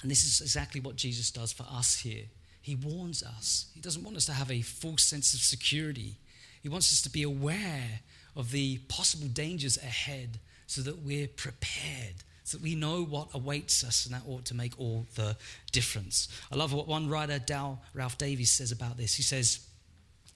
And 0.02 0.10
this 0.10 0.24
is 0.24 0.40
exactly 0.40 0.80
what 0.80 0.96
Jesus 0.96 1.30
does 1.30 1.52
for 1.52 1.66
us 1.70 1.96
here 2.00 2.24
he 2.62 2.76
warns 2.76 3.24
us. 3.24 3.66
He 3.74 3.80
doesn't 3.80 4.04
want 4.04 4.16
us 4.16 4.26
to 4.26 4.32
have 4.32 4.50
a 4.50 4.62
false 4.62 5.02
sense 5.02 5.34
of 5.34 5.40
security. 5.40 6.16
He 6.62 6.68
wants 6.68 6.92
us 6.92 7.02
to 7.02 7.10
be 7.10 7.24
aware 7.24 8.00
of 8.36 8.50
the 8.50 8.78
possible 8.88 9.28
dangers 9.28 9.76
ahead 9.76 10.38
so 10.66 10.80
that 10.82 11.02
we're 11.02 11.28
prepared, 11.28 12.14
so 12.44 12.56
that 12.56 12.62
we 12.62 12.74
know 12.74 13.04
what 13.04 13.28
awaits 13.34 13.84
us, 13.84 14.06
and 14.06 14.14
that 14.14 14.22
ought 14.26 14.44
to 14.46 14.54
make 14.54 14.78
all 14.78 15.06
the 15.16 15.36
difference. 15.70 16.28
I 16.50 16.56
love 16.56 16.72
what 16.72 16.88
one 16.88 17.08
writer, 17.08 17.38
Dale 17.38 17.80
Ralph 17.94 18.18
Davis, 18.18 18.50
says 18.50 18.72
about 18.72 18.96
this. 18.96 19.14
He 19.14 19.22
says, 19.22 19.66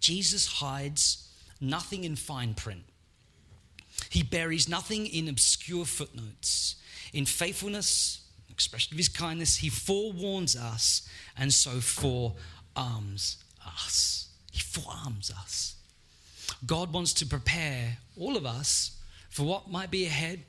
Jesus 0.00 0.46
hides 0.46 1.28
nothing 1.61 2.04
in 2.04 2.16
fine 2.16 2.54
print. 2.54 2.85
He 4.11 4.22
buries 4.22 4.68
nothing 4.68 5.06
in 5.06 5.28
obscure 5.28 5.87
footnotes. 5.87 6.76
In 7.12 7.24
faithfulness, 7.24 8.20
expression 8.50 8.94
of 8.94 8.98
his 8.98 9.09
kindness, 9.09 9.56
he 9.56 9.68
forewarns 9.68 10.56
us 10.56 11.09
and 11.37 11.52
so 11.52 11.80
forearms 11.80 13.42
us. 13.64 14.28
He 14.52 14.61
forearms 14.61 15.30
us. 15.30 15.76
God 16.64 16.92
wants 16.92 17.12
to 17.14 17.26
prepare 17.26 17.98
all 18.18 18.37
of 18.37 18.46
us 18.46 18.96
for 19.30 19.44
what 19.44 19.70
might 19.70 19.90
be 19.90 20.06
ahead 20.06 20.40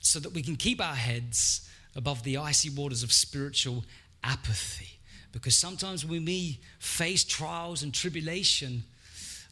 so 0.00 0.20
that 0.20 0.32
we 0.32 0.42
can 0.42 0.56
keep 0.56 0.80
our 0.80 0.94
heads 0.94 1.68
above 1.96 2.22
the 2.22 2.36
icy 2.36 2.70
waters 2.70 3.02
of 3.02 3.12
spiritual 3.12 3.84
apathy. 4.22 4.98
Because 5.32 5.54
sometimes 5.56 6.04
when 6.04 6.24
we 6.24 6.60
face 6.78 7.24
trials 7.24 7.82
and 7.82 7.92
tribulation, 7.92 8.84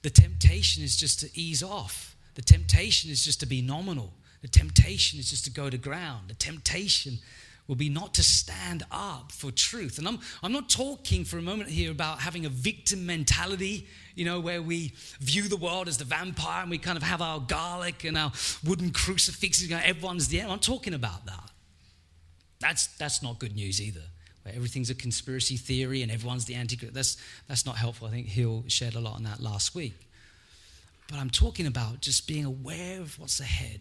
the 0.03 0.11
temptation 0.11 0.83
is 0.83 0.97
just 0.97 1.21
to 1.21 1.31
ease 1.35 1.63
off. 1.63 2.17
The 2.35 2.43
temptation 2.43 3.11
is 3.11 3.25
just 3.25 3.41
to 3.41 3.47
be 3.47 3.63
nominal. 3.63 4.13
The 4.43 4.49
temptation 4.49 5.19
is 5.19 5.31
just 5.31 5.45
to 5.45 5.51
go 5.51 5.71
to 5.71 5.79
ground. 5.79 6.29
The 6.29 6.35
temptation 6.35 7.19
will 7.73 7.77
be 7.77 7.89
not 7.89 8.13
to 8.13 8.23
stand 8.23 8.83
up 8.91 9.33
for 9.33 9.51
truth. 9.51 9.97
And 9.97 10.07
I'm, 10.07 10.19
I'm 10.43 10.53
not 10.53 10.69
talking 10.69 11.25
for 11.25 11.39
a 11.39 11.43
moment 11.43 11.71
here 11.71 11.91
about 11.91 12.19
having 12.19 12.45
a 12.45 12.51
victim 12.51 13.07
mentality, 13.07 13.87
you 14.15 14.27
know, 14.27 14.41
where 14.41 14.61
we 14.61 14.93
view 15.21 15.49
the 15.49 15.57
world 15.57 15.89
as 15.89 15.97
the 15.97 16.05
vampire 16.05 16.61
and 16.61 16.71
we 16.71 16.77
kind 16.77 16.99
of 16.99 17.03
have 17.03 17.23
our 17.23 17.41
garlic 17.41 18.05
and 18.05 18.19
our 18.19 18.31
wooden 18.63 18.91
crucifixes, 18.91 19.71
you 19.71 19.75
know, 19.75 19.81
everyone's 19.83 20.29
the 20.29 20.41
enemy. 20.41 20.53
I'm 20.53 20.59
talking 20.59 20.93
about 20.93 21.25
that. 21.25 21.51
That's, 22.61 22.89
that's 22.99 23.23
not 23.23 23.39
good 23.39 23.57
news 23.57 23.81
either, 23.81 24.03
where 24.43 24.55
everything's 24.55 24.91
a 24.91 24.95
conspiracy 24.95 25.57
theory 25.57 26.03
and 26.03 26.13
everyone's 26.13 26.45
the 26.45 26.57
antichrist. 26.57 26.93
That's, 26.93 27.17
that's 27.49 27.65
not 27.65 27.77
helpful. 27.77 28.07
I 28.07 28.11
think 28.11 28.27
Hill 28.27 28.65
shared 28.67 28.97
a 28.97 29.01
lot 29.01 29.15
on 29.15 29.23
that 29.23 29.41
last 29.41 29.75
week. 29.75 29.95
But 31.09 31.17
I'm 31.21 31.31
talking 31.31 31.67
about 31.67 32.03
just 32.03 32.29
being 32.29 32.45
aware 32.45 33.01
of 33.01 33.19
what's 33.19 33.41
ahead 33.41 33.81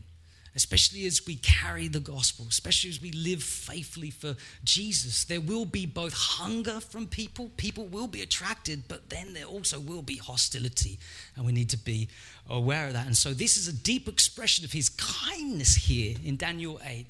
especially 0.55 1.05
as 1.05 1.25
we 1.25 1.35
carry 1.35 1.87
the 1.87 1.99
gospel, 1.99 2.45
especially 2.49 2.89
as 2.89 3.01
we 3.01 3.11
live 3.11 3.41
faithfully 3.41 4.09
for 4.09 4.35
Jesus, 4.63 5.23
there 5.23 5.39
will 5.39 5.65
be 5.65 5.85
both 5.85 6.13
hunger 6.13 6.79
from 6.79 7.07
people, 7.07 7.51
people 7.57 7.85
will 7.87 8.07
be 8.07 8.21
attracted, 8.21 8.83
but 8.87 9.09
then 9.09 9.33
there 9.33 9.45
also 9.45 9.79
will 9.79 10.01
be 10.01 10.17
hostility, 10.17 10.99
and 11.35 11.45
we 11.45 11.51
need 11.51 11.69
to 11.69 11.77
be 11.77 12.09
aware 12.49 12.87
of 12.87 12.93
that. 12.93 13.05
And 13.05 13.15
so, 13.15 13.33
this 13.33 13.57
is 13.57 13.67
a 13.67 13.73
deep 13.73 14.07
expression 14.07 14.65
of 14.65 14.73
his 14.73 14.89
kindness 14.89 15.75
here 15.75 16.15
in 16.23 16.35
Daniel 16.35 16.79
8 16.85 17.05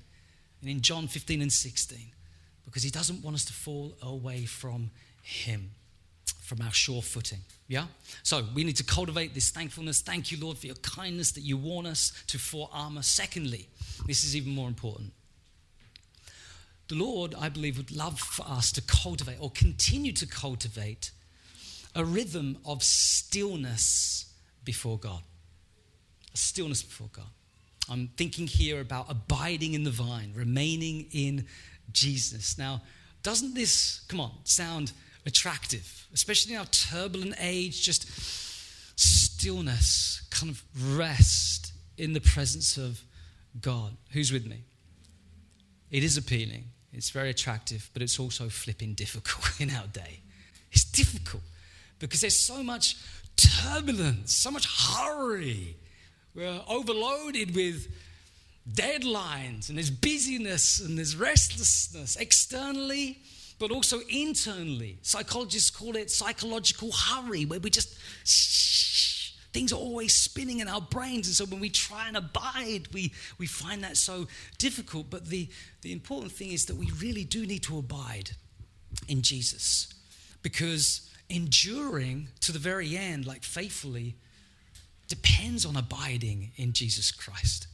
and 0.62 0.70
in 0.70 0.82
John 0.82 1.08
15 1.08 1.42
and 1.42 1.52
16, 1.52 1.98
because 2.66 2.84
he 2.84 2.92
doesn't 2.92 3.24
want 3.24 3.36
us 3.36 3.46
to 3.46 3.54
fall 3.54 3.96
away 4.02 4.46
from 4.46 4.92
him 5.24 5.72
from 6.42 6.62
our 6.62 6.72
sure 6.72 7.02
footing. 7.02 7.40
Yeah? 7.68 7.86
So 8.24 8.44
we 8.54 8.64
need 8.64 8.76
to 8.78 8.84
cultivate 8.84 9.34
this 9.34 9.50
thankfulness. 9.50 10.02
Thank 10.02 10.32
you, 10.32 10.38
Lord, 10.40 10.58
for 10.58 10.68
your 10.68 10.76
kindness 10.78 11.32
that 11.32 11.42
you 11.42 11.58
warn 11.58 11.86
us 11.86 12.12
to 12.28 12.38
forearm 12.38 12.98
us. 12.98 13.08
Secondly, 13.08 13.68
this 14.06 14.24
is 14.24 14.36
even 14.36 14.54
more 14.54 14.68
important. 14.68 15.14
The 16.90 16.96
Lord, 16.96 17.34
I 17.40 17.48
believe, 17.48 17.78
would 17.78 17.96
love 17.96 18.20
for 18.20 18.46
us 18.46 18.72
to 18.74 18.82
cultivate 18.82 19.38
or 19.40 19.50
continue 19.52 20.12
to 20.12 20.26
cultivate 20.26 21.12
a 21.96 22.04
rhythm 22.04 22.58
of 22.66 22.84
stillness 22.84 24.34
before 24.66 24.98
God. 24.98 25.22
A 26.34 26.38
stillness 26.38 26.84
before 26.84 27.10
God. 27.14 27.30
I'm 27.90 28.10
thinking 28.18 28.48
here 28.48 28.82
about 28.82 29.06
abiding 29.10 29.74
in 29.74 29.84
the 29.84 29.90
vine, 29.90 30.34
remaining 30.36 31.08
in 31.12 31.46
Jesus. 31.92 32.58
Now, 32.58 32.82
doesn't 33.24 33.54
this, 33.54 34.02
come 34.08 34.20
on, 34.20 34.32
sound 34.44 34.92
attractive, 35.26 36.08
especially 36.14 36.54
in 36.54 36.60
our 36.60 36.66
turbulent 36.66 37.36
age, 37.40 37.82
just 37.82 38.08
stillness, 39.00 40.24
kind 40.30 40.52
of 40.52 40.64
rest 40.98 41.74
in 41.98 42.14
the 42.14 42.22
presence 42.22 42.78
of 42.78 43.02
God. 43.60 43.96
Who's 44.12 44.32
with 44.32 44.46
me? 44.46 44.64
It 45.90 46.04
is 46.04 46.18
appealing, 46.18 46.66
it's 46.94 47.10
very 47.10 47.30
attractive, 47.30 47.90
but 47.94 48.02
it's 48.02 48.20
also 48.20 48.50
flipping 48.50 48.94
difficult 48.94 49.52
in 49.60 49.70
our 49.70 49.88
day. 49.88 50.22
It's 50.72 50.86
difficult 50.86 51.44
because 52.00 52.22
there's 52.22 52.40
so 52.40 52.64
much 52.64 52.96
turbulence, 53.36 54.34
so 54.34 54.52
much 54.52 54.68
hurry. 54.96 55.76
We're 56.34 56.62
overloaded 56.68 57.56
with 57.56 57.88
deadlines 58.72 59.70
and 59.70 59.78
there's 59.78 59.90
busyness 59.90 60.80
and 60.80 60.98
there's 60.98 61.16
restlessness 61.16 62.16
externally 62.16 63.18
but 63.62 63.70
also 63.72 64.00
internally. 64.10 64.98
Psychologists 65.04 65.70
call 65.70 65.96
it 65.96 66.10
psychological 66.10 66.92
hurry, 66.92 67.46
where 67.46 67.60
we 67.60 67.70
just 67.70 67.96
shh, 68.26 69.34
things 69.54 69.72
are 69.72 69.76
always 69.76 70.16
spinning 70.16 70.62
in 70.62 70.68
our 70.68 70.82
brains. 70.82 71.28
And 71.28 71.36
so 71.36 71.46
when 71.46 71.60
we 71.60 71.70
try 71.70 72.08
and 72.08 72.18
abide, 72.18 72.88
we, 72.92 73.14
we 73.38 73.46
find 73.46 73.84
that 73.84 73.98
so 73.98 74.28
difficult. 74.58 75.12
But 75.12 75.28
the, 75.28 75.48
the 75.84 75.92
important 75.92 76.32
thing 76.32 76.52
is 76.52 76.66
that 76.66 76.76
we 76.76 76.90
really 77.00 77.24
do 77.24 77.46
need 77.46 77.62
to 77.64 77.78
abide 77.78 78.32
in 79.08 79.22
Jesus 79.22 79.94
because 80.42 81.08
enduring 81.30 82.30
to 82.40 82.52
the 82.52 82.58
very 82.58 82.98
end, 82.98 83.28
like 83.28 83.44
faithfully, 83.44 84.16
depends 85.08 85.68
on 85.68 85.78
abiding 85.78 86.50
in 86.56 86.74
Jesus 86.74 87.12
Christ. 87.12 87.68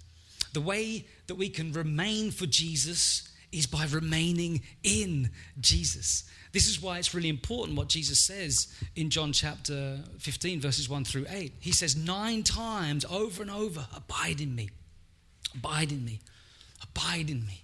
The 0.51 0.59
way 0.59 1.05
that 1.27 1.35
we 1.35 1.47
can 1.47 1.71
remain 1.71 2.31
for 2.31 2.45
Jesus 2.45 3.29
is 3.57 3.65
by 3.65 3.85
remaining 3.85 4.61
in 4.83 5.29
Jesus. 5.59 6.23
This 6.51 6.67
is 6.67 6.81
why 6.81 6.97
it's 6.97 7.13
really 7.13 7.29
important 7.29 7.77
what 7.77 7.89
Jesus 7.89 8.19
says 8.19 8.73
in 8.95 9.09
John 9.09 9.33
chapter 9.33 9.99
15, 10.19 10.61
verses 10.61 10.89
1 10.89 11.03
through 11.03 11.25
8. 11.29 11.53
He 11.59 11.71
says 11.71 11.95
nine 11.95 12.43
times 12.43 13.05
over 13.09 13.41
and 13.41 13.51
over, 13.51 13.87
Abide 13.95 14.41
in 14.41 14.55
me, 14.55 14.69
abide 15.55 15.91
in 15.91 16.05
me, 16.05 16.19
abide 16.81 17.29
in 17.29 17.45
me, 17.45 17.63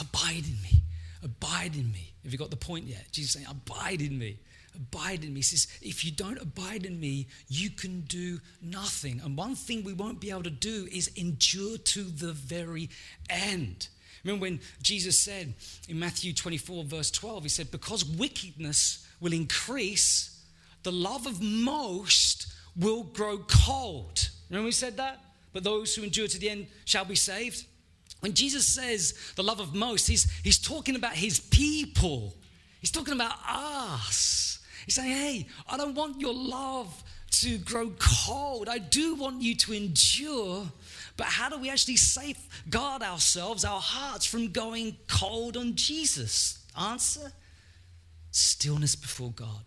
abide 0.00 0.44
in 0.44 0.62
me, 0.62 0.82
abide 1.22 1.74
in 1.74 1.90
me. 1.92 2.12
Have 2.22 2.32
you 2.32 2.38
got 2.38 2.50
the 2.50 2.56
point 2.56 2.84
yet? 2.86 3.06
Jesus 3.12 3.32
saying, 3.32 3.46
Abide 3.48 4.02
in 4.02 4.18
me. 4.18 4.38
Abide 4.76 5.24
in 5.24 5.32
me. 5.32 5.40
He 5.40 5.42
says, 5.42 5.66
if 5.82 6.04
you 6.04 6.12
don't 6.12 6.40
abide 6.40 6.86
in 6.86 7.00
me, 7.00 7.26
you 7.48 7.68
can 7.68 8.02
do 8.02 8.38
nothing. 8.62 9.20
And 9.24 9.36
one 9.36 9.56
thing 9.56 9.82
we 9.82 9.92
won't 9.92 10.20
be 10.20 10.30
able 10.30 10.44
to 10.44 10.50
do 10.50 10.86
is 10.92 11.08
endure 11.16 11.78
to 11.78 12.04
the 12.04 12.32
very 12.32 12.88
end. 13.28 13.88
Remember 14.28 14.42
when 14.42 14.60
Jesus 14.82 15.18
said 15.18 15.54
in 15.88 15.98
Matthew 15.98 16.34
24, 16.34 16.84
verse 16.84 17.10
12, 17.10 17.44
he 17.44 17.48
said, 17.48 17.70
Because 17.70 18.04
wickedness 18.04 19.06
will 19.20 19.32
increase, 19.32 20.44
the 20.82 20.92
love 20.92 21.26
of 21.26 21.40
most 21.40 22.52
will 22.76 23.04
grow 23.04 23.38
cold. 23.38 24.28
Remember 24.50 24.66
we 24.66 24.72
said 24.72 24.98
that? 24.98 25.18
But 25.54 25.64
those 25.64 25.94
who 25.94 26.02
endure 26.02 26.28
to 26.28 26.38
the 26.38 26.50
end 26.50 26.66
shall 26.84 27.06
be 27.06 27.14
saved. 27.14 27.64
When 28.20 28.34
Jesus 28.34 28.66
says 28.66 29.14
the 29.34 29.42
love 29.42 29.60
of 29.60 29.74
most, 29.74 30.06
he's, 30.06 30.30
he's 30.44 30.58
talking 30.58 30.94
about 30.94 31.14
his 31.14 31.40
people. 31.40 32.34
He's 32.82 32.90
talking 32.90 33.14
about 33.14 33.32
us. 33.48 34.58
He's 34.84 34.96
saying, 34.96 35.10
hey, 35.10 35.46
I 35.70 35.78
don't 35.78 35.94
want 35.94 36.20
your 36.20 36.34
love 36.34 37.02
to 37.30 37.56
grow 37.56 37.92
cold. 37.98 38.68
I 38.68 38.76
do 38.76 39.14
want 39.14 39.40
you 39.40 39.54
to 39.54 39.72
endure 39.72 40.66
but 41.18 41.26
how 41.26 41.48
do 41.48 41.58
we 41.58 41.68
actually 41.68 41.96
safeguard 41.96 43.02
ourselves, 43.02 43.64
our 43.64 43.80
hearts, 43.80 44.24
from 44.24 44.52
going 44.52 44.96
cold 45.08 45.56
on 45.56 45.74
Jesus? 45.74 46.64
Answer 46.80 47.32
stillness 48.30 48.94
before 48.94 49.32
God. 49.32 49.64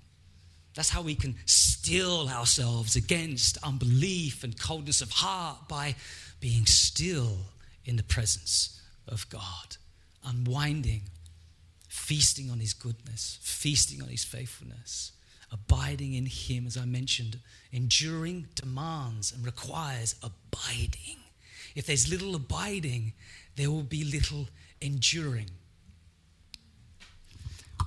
That's 0.75 0.89
how 0.89 1.01
we 1.01 1.13
can 1.13 1.35
still 1.45 2.29
ourselves 2.29 2.95
against 2.95 3.57
unbelief 3.63 4.45
and 4.45 4.57
coldness 4.57 5.01
of 5.01 5.11
heart 5.11 5.67
by 5.67 5.95
being 6.39 6.65
still 6.65 7.39
in 7.83 7.97
the 7.97 8.03
presence 8.03 8.81
of 9.05 9.27
God, 9.29 9.75
unwinding, 10.23 11.01
feasting 11.89 12.49
on 12.49 12.61
His 12.61 12.73
goodness, 12.73 13.39
feasting 13.41 14.01
on 14.01 14.07
His 14.07 14.23
faithfulness, 14.23 15.11
abiding 15.51 16.13
in 16.13 16.27
Him, 16.27 16.65
as 16.65 16.77
I 16.77 16.85
mentioned. 16.85 17.39
Enduring 17.73 18.47
demands 18.55 19.33
and 19.33 19.45
requires 19.45 20.15
abiding. 20.23 21.20
If 21.75 21.85
there's 21.85 22.09
little 22.09 22.35
abiding, 22.35 23.13
there 23.55 23.69
will 23.69 23.83
be 23.83 24.03
little 24.03 24.47
enduring. 24.79 25.49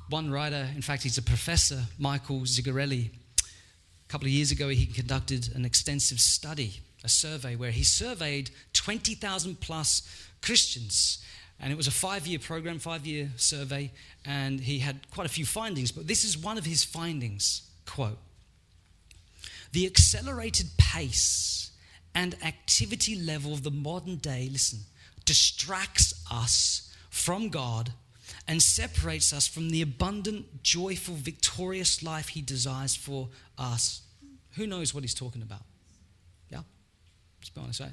One 0.09 0.31
writer, 0.31 0.69
in 0.75 0.83
fact, 0.83 1.03
he's 1.03 1.19
a 1.19 1.23
professor, 1.23 1.85
Michael 1.99 2.41
Zigarelli. 2.41 3.11
A 3.39 4.09
couple 4.09 4.27
of 4.27 4.33
years 4.33 4.51
ago, 4.51 4.69
he 4.69 4.87
conducted 4.87 5.55
an 5.55 5.65
extensive 5.65 6.21
study, 6.21 6.81
a 7.03 7.09
survey, 7.09 7.57
where 7.57 7.71
he 7.71 7.83
surveyed 7.83 8.51
20,000 8.75 9.61
plus 9.61 10.03
Christians. 10.43 11.25
And 11.59 11.73
it 11.73 11.77
was 11.77 11.87
a 11.87 11.93
five 11.93 12.27
year 12.27 12.39
program, 12.39 12.79
five 12.79 13.07
year 13.07 13.31
survey, 13.37 13.91
and 14.25 14.61
he 14.61 14.81
had 14.81 15.11
quite 15.11 15.27
a 15.27 15.31
few 15.31 15.47
findings. 15.47 15.91
But 15.91 16.07
this 16.07 16.25
is 16.25 16.37
one 16.37 16.59
of 16.59 16.67
his 16.67 16.85
findings 16.85 17.63
quote, 17.87 18.19
The 19.73 19.87
accelerated 19.87 20.67
pace 20.79 21.71
and 22.15 22.37
activity 22.45 23.17
level 23.17 23.53
of 23.53 23.63
the 23.63 23.71
modern 23.71 24.17
day, 24.17 24.49
listen, 24.51 24.81
distracts 25.25 26.25
us 26.31 26.95
from 27.11 27.49
God 27.49 27.91
and 28.47 28.63
separates 28.63 29.33
us 29.33 29.47
from 29.47 29.71
the 29.71 29.83
abundant, 29.83 30.63
joyful, 30.63 31.15
victorious 31.15 32.03
life 32.03 32.29
He 32.29 32.43
desires 32.43 32.95
for 32.95 33.29
us. 33.59 34.03
Who 34.57 34.67
knows 34.67 34.95
what 34.95 35.03
He's 35.03 35.15
talking 35.15 35.43
about? 35.43 35.63
Yeah? 36.51 36.61
Just 37.41 37.55
be 37.55 37.61
honest, 37.61 37.79
say. 37.79 37.89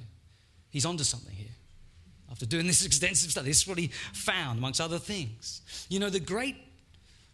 he's 0.70 0.86
onto 0.86 1.04
something 1.04 1.36
here. 1.36 1.48
After 2.32 2.46
doing 2.46 2.68
this 2.68 2.86
extensive 2.86 3.32
study, 3.32 3.50
this 3.50 3.62
is 3.62 3.68
what 3.68 3.78
he 3.78 3.88
found, 4.14 4.60
amongst 4.60 4.80
other 4.80 5.00
things. 5.00 5.62
You 5.90 6.00
know, 6.00 6.10
the 6.10 6.20
great 6.20 6.56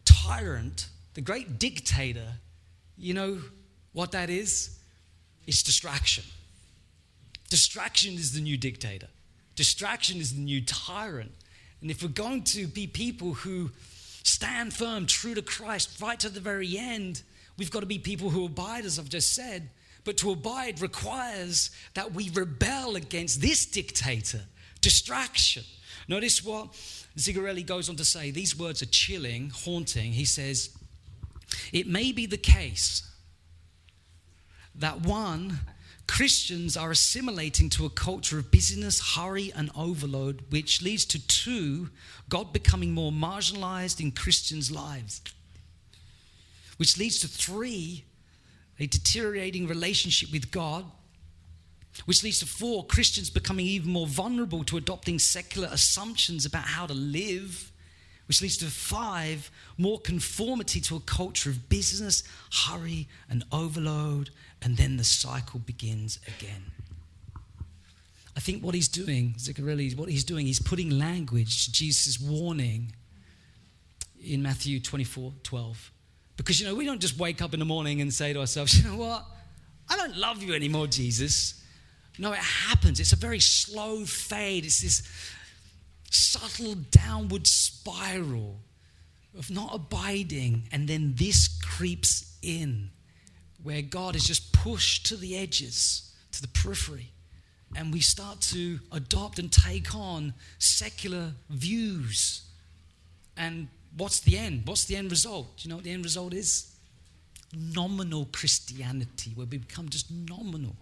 tyrant, 0.06 0.88
the 1.14 1.22
great 1.22 1.60
dictator, 1.60 2.34
you 2.98 3.14
know 3.14 3.40
what 3.94 4.12
that 4.12 4.30
is? 4.30 4.78
It's 5.46 5.64
distraction. 5.64 6.24
Distraction 7.50 8.16
is 8.16 8.34
the 8.34 8.42
new 8.42 8.58
dictator, 8.58 9.08
distraction 9.56 10.20
is 10.20 10.34
the 10.34 10.42
new 10.42 10.62
tyrant. 10.62 11.32
And 11.82 11.92
if 11.92 12.02
we're 12.02 12.10
going 12.10 12.44
to 12.46 12.66
be 12.66 12.88
people 12.88 13.34
who 13.34 13.70
stand 14.24 14.74
firm, 14.74 15.06
true 15.06 15.36
to 15.36 15.44
Christ, 15.44 16.02
right 16.02 16.20
to 16.20 16.30
the 16.30 16.40
very 16.40 16.76
end, 16.78 17.22
we've 17.56 17.70
got 17.70 17.82
to 17.82 17.86
be 17.86 18.00
people 18.00 18.32
who 18.32 18.46
abide, 18.46 18.84
as 18.84 18.98
I've 18.98 19.10
just 19.10 19.34
said. 19.34 19.70
But 20.04 20.18
to 20.18 20.32
abide 20.32 20.82
requires 20.82 21.70
that 21.94 22.14
we 22.14 22.30
rebel 22.32 22.96
against 22.96 23.42
this 23.42 23.66
dictator, 23.66 24.42
distraction. 24.82 25.64
Notice 26.08 26.44
what 26.44 26.72
Zigarelli 27.18 27.66
goes 27.66 27.90
on 27.90 27.96
to 27.98 28.06
say. 28.06 28.32
These 28.32 28.58
words 28.58 28.82
are 28.82 28.88
chilling, 28.88 29.50
haunting. 29.50 30.14
He 30.14 30.26
says, 30.26 30.70
It 31.74 31.88
may 31.88 32.12
be 32.12 32.26
the 32.26 32.38
case 32.38 33.04
that 34.76 35.02
one, 35.02 35.60
Christians 36.08 36.78
are 36.78 36.92
assimilating 36.92 37.70
to 37.72 37.86
a 37.86 37.90
culture 37.90 38.40
of 38.40 38.50
busyness, 38.50 39.16
hurry, 39.16 39.52
and 39.56 39.70
overload, 39.76 40.46
which 40.50 40.82
leads 40.82 41.06
to 41.06 41.28
two, 41.28 41.90
God 42.30 42.54
becoming 42.54 42.94
more 42.94 43.12
marginalized 43.12 44.00
in 44.00 44.12
Christians' 44.12 44.72
lives, 44.72 45.22
which 46.78 46.98
leads 46.98 47.20
to 47.20 47.28
three, 47.28 48.06
a 48.80 48.88
deteriorating 48.88 49.68
relationship 49.68 50.32
with 50.32 50.50
God, 50.50 50.86
which 52.06 52.24
leads 52.24 52.40
to 52.40 52.46
four, 52.46 52.86
Christians 52.86 53.30
becoming 53.30 53.66
even 53.66 53.92
more 53.92 54.08
vulnerable 54.08 54.64
to 54.66 54.78
adopting 54.78 55.20
secular 55.20 55.68
assumptions 55.72 56.46
about 56.46 56.64
how 56.64 56.86
to 56.86 56.94
live, 56.94 57.72
which 58.28 58.42
leads 58.42 58.58
to 58.58 58.66
five, 58.66 59.50
more 59.78 60.00
conformity 60.00 60.80
to 60.82 60.96
a 60.96 61.00
culture 61.00 61.50
of 61.50 61.70
business, 61.70 62.24
hurry, 62.52 63.08
and 63.30 63.44
overload, 63.52 64.30
and 64.62 64.78
then 64.78 64.98
the 64.98 65.04
cycle 65.04 65.60
begins 65.60 66.20
again. 66.28 66.72
I 68.36 68.40
think 68.40 68.64
what 68.64 68.76
he's 68.76 68.88
doing, 68.88 69.34
Zigarelli, 69.38 69.98
what 69.98 70.10
he's 70.10 70.24
doing, 70.24 70.46
he's 70.46 70.60
putting 70.60 70.92
language 70.92 71.66
to 71.66 71.72
Jesus' 71.72 72.20
warning 72.20 72.94
in 74.24 74.44
Matthew 74.44 74.80
24 74.80 75.34
12. 75.42 75.92
Because, 76.36 76.62
you 76.62 76.68
know, 76.68 76.76
we 76.76 76.86
don't 76.86 77.02
just 77.02 77.18
wake 77.18 77.42
up 77.42 77.54
in 77.54 77.60
the 77.60 77.66
morning 77.66 78.00
and 78.00 78.14
say 78.14 78.34
to 78.34 78.40
ourselves, 78.40 78.78
you 78.84 78.88
know 78.90 78.98
what? 78.98 79.26
I 79.90 79.96
don't 79.96 80.18
love 80.18 80.44
you 80.44 80.54
anymore, 80.54 80.86
Jesus. 80.88 81.64
No, 82.20 82.32
it 82.32 82.40
happens. 82.40 83.00
It's 83.00 83.14
a 83.14 83.18
very 83.18 83.40
slow 83.40 84.06
fade. 84.06 84.66
It's 84.66 84.82
this 84.82 85.08
subtle 86.10 86.76
downward 86.92 87.48
spiral 87.48 88.60
of 89.38 89.52
not 89.52 89.74
abiding, 89.74 90.68
and 90.72 90.88
then 90.88 91.14
this 91.16 91.48
creeps 91.62 92.38
in 92.42 92.90
where 93.64 93.82
God 93.82 94.16
is 94.16 94.26
just 94.26 94.54
pushed 94.54 95.06
to 95.08 95.16
the 95.16 95.38
edges, 95.38 96.14
to 96.32 96.42
the 96.42 96.48
periphery, 96.48 97.12
and 97.76 97.94
we 97.94 98.00
start 98.00 98.42
to 98.42 98.80
adopt 98.92 99.40
and 99.40 99.52
take 99.52 99.94
on 99.94 100.34
secular 100.58 101.34
views. 101.50 102.44
And 103.36 103.68
what's 103.96 104.22
the 104.22 104.38
end? 104.38 104.64
What's 104.66 104.86
the 104.86 104.96
end 104.96 105.12
result? 105.12 105.58
Do 105.58 105.64
you 105.64 105.70
know 105.70 105.76
what 105.76 105.84
the 105.84 105.92
end 105.92 106.04
result 106.04 106.34
is? 106.34 106.74
Nominal 107.54 108.28
Christianity, 108.32 109.32
where 109.36 109.46
we 109.46 109.58
become 109.58 109.90
just 109.90 110.10
nominal. 110.10 110.76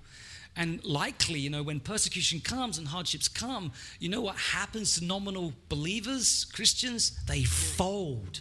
And 0.58 0.84
likely, 0.86 1.40
you 1.40 1.50
know, 1.50 1.64
when 1.64 1.80
persecution 1.80 2.40
comes 2.40 2.78
and 2.78 2.88
hardships 2.88 3.28
come, 3.28 3.74
you 4.00 4.08
know 4.08 4.22
what 4.22 4.38
happens 4.38 4.98
to 4.98 5.06
nominal 5.06 5.54
believers, 5.68 6.46
Christians? 6.54 7.20
They 7.26 7.44
fold, 7.44 8.40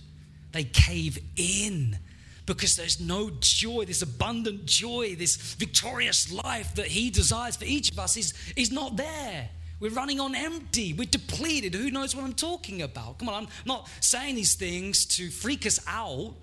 they 0.53 0.65
cave 0.65 1.19
in 1.37 1.99
because 2.47 2.77
there's 2.77 3.01
no 3.01 3.31
joy, 3.41 3.85
this 3.85 4.03
abundant 4.03 4.67
joy, 4.67 5.17
this 5.17 5.37
victorious 5.55 6.31
life 6.33 6.75
that 6.75 6.87
He 6.87 7.11
desires 7.11 7.57
for 7.57 7.65
each 7.65 7.91
of 7.91 7.99
us 7.99 8.17
is, 8.17 8.35
is 8.55 8.71
not 8.71 8.97
there. 8.97 9.49
We're 9.81 9.91
running 9.91 10.21
on 10.21 10.35
empty. 10.35 10.93
We're 10.93 11.07
depleted. 11.07 11.75
Who 11.75 11.91
knows 11.91 12.15
what 12.15 12.25
I'm 12.25 12.35
talking 12.35 12.83
about? 12.83 13.19
Come 13.19 13.29
on, 13.29 13.45
I'm 13.45 13.49
not 13.67 13.89
saying 14.01 14.37
these 14.37 14.55
things 14.55 15.05
to 15.07 15.31
freak 15.31 15.67
us 15.67 15.81
out, 15.89 16.35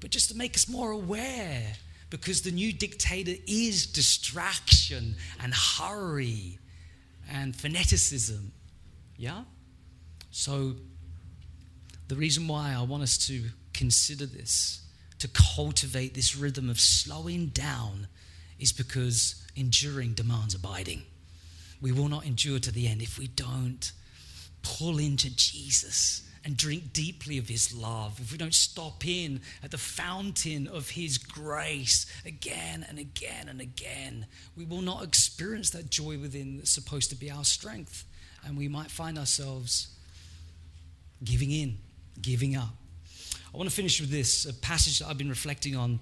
but 0.00 0.10
just 0.10 0.30
to 0.30 0.36
make 0.36 0.54
us 0.54 0.68
more 0.68 0.92
aware 0.92 1.74
because 2.10 2.42
the 2.42 2.50
new 2.50 2.72
dictator 2.72 3.34
is 3.46 3.86
distraction 3.86 5.14
and 5.42 5.54
hurry 5.54 6.58
and 7.30 7.54
fanaticism. 7.54 8.52
Yeah? 9.16 9.44
So, 10.30 10.74
the 12.08 12.16
reason 12.16 12.48
why 12.48 12.74
I 12.74 12.82
want 12.82 13.02
us 13.02 13.18
to 13.26 13.44
consider 13.74 14.24
this, 14.24 14.80
to 15.18 15.28
cultivate 15.28 16.14
this 16.14 16.34
rhythm 16.34 16.70
of 16.70 16.80
slowing 16.80 17.48
down, 17.48 18.08
is 18.58 18.72
because 18.72 19.44
enduring 19.56 20.14
demands 20.14 20.54
abiding. 20.54 21.02
We 21.80 21.92
will 21.92 22.08
not 22.08 22.24
endure 22.24 22.58
to 22.58 22.72
the 22.72 22.88
end 22.88 23.02
if 23.02 23.18
we 23.18 23.26
don't 23.28 23.92
pull 24.62 24.98
into 24.98 25.34
Jesus 25.34 26.27
and 26.48 26.56
drink 26.56 26.94
deeply 26.94 27.36
of 27.36 27.46
His 27.46 27.74
love, 27.74 28.18
if 28.18 28.32
we 28.32 28.38
don't 28.38 28.54
stop 28.54 29.06
in 29.06 29.42
at 29.62 29.70
the 29.70 29.76
fountain 29.76 30.66
of 30.66 30.88
His 30.88 31.18
grace 31.18 32.06
again 32.24 32.86
and 32.88 32.98
again 32.98 33.50
and 33.50 33.60
again, 33.60 34.24
we 34.56 34.64
will 34.64 34.80
not 34.80 35.04
experience 35.04 35.68
that 35.70 35.90
joy 35.90 36.18
within 36.18 36.56
that's 36.56 36.70
supposed 36.70 37.10
to 37.10 37.16
be 37.16 37.30
our 37.30 37.44
strength. 37.44 38.06
And 38.46 38.56
we 38.56 38.66
might 38.66 38.90
find 38.90 39.18
ourselves 39.18 39.88
giving 41.22 41.50
in, 41.50 41.76
giving 42.22 42.56
up. 42.56 42.74
I 43.52 43.56
want 43.58 43.68
to 43.68 43.76
finish 43.76 44.00
with 44.00 44.10
this 44.10 44.46
a 44.46 44.54
passage 44.54 45.00
that 45.00 45.08
I've 45.08 45.18
been 45.18 45.28
reflecting 45.28 45.76
on 45.76 46.00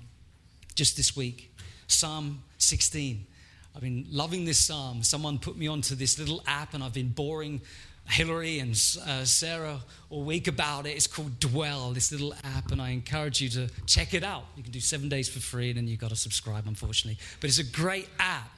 just 0.76 0.96
this 0.96 1.16
week 1.16 1.52
Psalm 1.88 2.44
16. 2.59 3.26
I've 3.74 3.82
been 3.82 4.06
loving 4.12 4.44
this 4.44 4.64
psalm. 4.64 5.02
Someone 5.02 5.38
put 5.38 5.56
me 5.56 5.66
onto 5.66 5.96
this 5.96 6.20
little 6.20 6.40
app, 6.46 6.72
and 6.72 6.85
I've 6.85 6.94
been 6.94 7.09
boring 7.09 7.62
Hillary 8.09 8.61
and 8.61 8.71
uh, 9.07 9.25
Sarah 9.25 9.81
all 10.11 10.23
week 10.23 10.49
about 10.49 10.87
it. 10.87 10.90
It's 10.90 11.07
called 11.07 11.38
Dwell, 11.40 11.92
this 11.92 12.12
little 12.12 12.35
app, 12.45 12.71
and 12.71 12.81
I 12.81 12.90
encourage 12.90 13.40
you 13.40 13.49
to 13.51 13.69
check 13.87 14.14
it 14.14 14.23
out. 14.23 14.45
You 14.57 14.62
can 14.62 14.73
do 14.73 14.81
seven 14.81 15.09
days 15.09 15.29
for 15.29 15.40
free, 15.40 15.71
and 15.71 15.77
then 15.77 15.88
you've 15.88 16.01
got 16.01 16.11
to 16.11 16.16
subscribe, 16.16 16.66
unfortunately. 16.66 17.19
But 17.40 17.51
it's 17.51 17.59
a 17.59 17.64
great 17.64 18.09
app, 18.19 18.51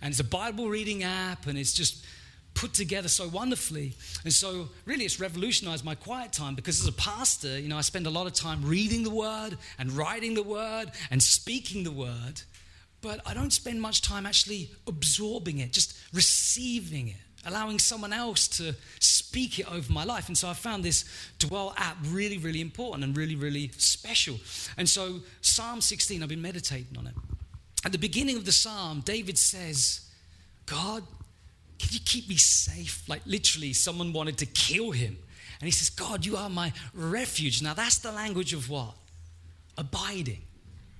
and 0.00 0.10
it's 0.10 0.20
a 0.20 0.24
Bible 0.24 0.68
reading 0.68 1.02
app, 1.02 1.46
and 1.46 1.58
it's 1.58 1.72
just 1.72 2.04
put 2.54 2.74
together 2.74 3.08
so 3.08 3.28
wonderfully. 3.28 3.94
And 4.24 4.32
so, 4.32 4.68
really, 4.84 5.04
it's 5.04 5.20
revolutionized 5.20 5.84
my 5.84 5.94
quiet 5.94 6.32
time 6.32 6.54
because 6.54 6.80
as 6.80 6.88
a 6.88 6.92
pastor, 6.92 7.58
you 7.58 7.68
know, 7.68 7.78
I 7.78 7.82
spend 7.82 8.06
a 8.06 8.10
lot 8.10 8.26
of 8.26 8.32
time 8.32 8.64
reading 8.64 9.04
the 9.04 9.10
word 9.10 9.56
and 9.78 9.92
writing 9.92 10.34
the 10.34 10.42
word 10.42 10.90
and 11.10 11.22
speaking 11.22 11.84
the 11.84 11.92
word, 11.92 12.42
but 13.00 13.20
I 13.24 13.34
don't 13.34 13.52
spend 13.52 13.80
much 13.80 14.02
time 14.02 14.26
actually 14.26 14.70
absorbing 14.88 15.58
it, 15.58 15.72
just 15.72 15.96
receiving 16.12 17.08
it 17.08 17.27
allowing 17.46 17.78
someone 17.78 18.12
else 18.12 18.48
to 18.48 18.74
speak 19.00 19.58
it 19.58 19.70
over 19.70 19.92
my 19.92 20.04
life. 20.04 20.28
And 20.28 20.36
so 20.36 20.48
I 20.48 20.54
found 20.54 20.84
this 20.84 21.04
Dwell 21.38 21.74
app 21.76 21.96
really, 22.06 22.38
really 22.38 22.60
important 22.60 23.04
and 23.04 23.16
really, 23.16 23.36
really 23.36 23.70
special. 23.76 24.36
And 24.76 24.88
so 24.88 25.20
Psalm 25.40 25.80
16, 25.80 26.22
I've 26.22 26.28
been 26.28 26.42
meditating 26.42 26.96
on 26.98 27.06
it. 27.06 27.14
At 27.84 27.92
the 27.92 27.98
beginning 27.98 28.36
of 28.36 28.44
the 28.44 28.52
psalm, 28.52 29.02
David 29.04 29.38
says, 29.38 30.00
God, 30.66 31.04
can 31.78 31.88
you 31.92 32.00
keep 32.04 32.28
me 32.28 32.36
safe? 32.36 33.08
Like 33.08 33.22
literally, 33.24 33.72
someone 33.72 34.12
wanted 34.12 34.38
to 34.38 34.46
kill 34.46 34.90
him. 34.90 35.16
And 35.60 35.66
he 35.66 35.70
says, 35.70 35.90
God, 35.90 36.26
you 36.26 36.36
are 36.36 36.50
my 36.50 36.72
refuge. 36.92 37.62
Now 37.62 37.74
that's 37.74 37.98
the 37.98 38.12
language 38.12 38.52
of 38.52 38.68
what? 38.68 38.94
Abiding. 39.76 40.42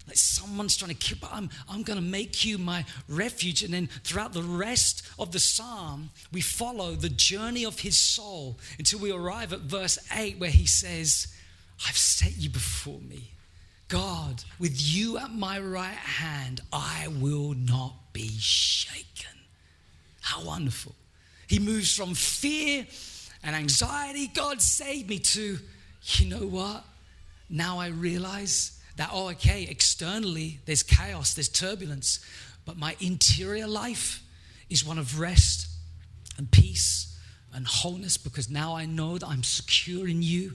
Like 0.09 0.17
someone's 0.17 0.77
trying 0.77 0.91
to 0.91 0.97
keep, 0.97 1.19
I'm, 1.33 1.51
I'm 1.69 1.83
going 1.83 1.99
to 1.99 2.05
make 2.05 2.45
you 2.45 2.57
my 2.59 2.85
refuge. 3.09 3.63
And 3.63 3.75
then 3.75 3.89
throughout 4.05 4.33
the 4.33 4.43
rest 4.43 5.07
of 5.19 5.33
the 5.33 5.39
psalm, 5.39 6.11
we 6.33 6.41
follow 6.41 6.95
the 6.95 7.11
journey 7.11 7.65
of 7.65 7.81
his 7.81 7.97
soul 7.97 8.59
until 8.79 9.01
we 9.01 9.13
arrive 9.13 9.53
at 9.53 9.61
verse 9.61 9.99
8, 10.15 10.39
where 10.39 10.51
he 10.51 10.67
says, 10.67 11.29
I've 11.87 11.97
set 11.97 12.37
you 12.39 12.49
before 12.49 13.01
me. 13.01 13.31
God, 13.89 14.43
with 14.59 14.81
you 14.81 15.19
at 15.19 15.33
my 15.33 15.61
right 15.61 15.91
hand, 15.91 16.61
I 16.73 17.09
will 17.21 17.55
not 17.55 17.95
be 18.13 18.31
shaken. 18.39 19.39
How 20.21 20.45
wonderful. 20.45 20.95
He 21.47 21.59
moves 21.59 21.95
from 21.95 22.15
fear 22.15 22.87
and 23.43 23.55
anxiety, 23.55 24.27
God 24.27 24.61
save 24.61 25.09
me, 25.09 25.19
to, 25.19 25.59
you 26.03 26.29
know 26.29 26.47
what? 26.47 26.85
Now 27.49 27.79
I 27.79 27.89
realize 27.89 28.78
that, 28.99 29.11
oh, 29.13 29.31
okay, 29.31 29.67
externally 29.71 30.59
there's 30.67 30.83
chaos, 30.83 31.35
there's 31.35 31.49
turbulence, 31.49 32.19
but 32.65 32.77
my 32.77 32.97
interior 33.01 33.67
life 33.67 34.23
is 34.69 34.85
one 34.85 34.99
of 34.99 35.21
rest 35.21 35.69
and 36.37 36.51
peace 36.51 37.17
and 37.55 37.67
wholeness 37.67 38.17
because 38.17 38.51
now 38.51 38.75
I 38.77 38.87
know 38.87 39.17
that 39.17 39.29
I'm 39.29 39.45
secure 39.45 40.09
in 40.09 40.23
you. 40.23 40.53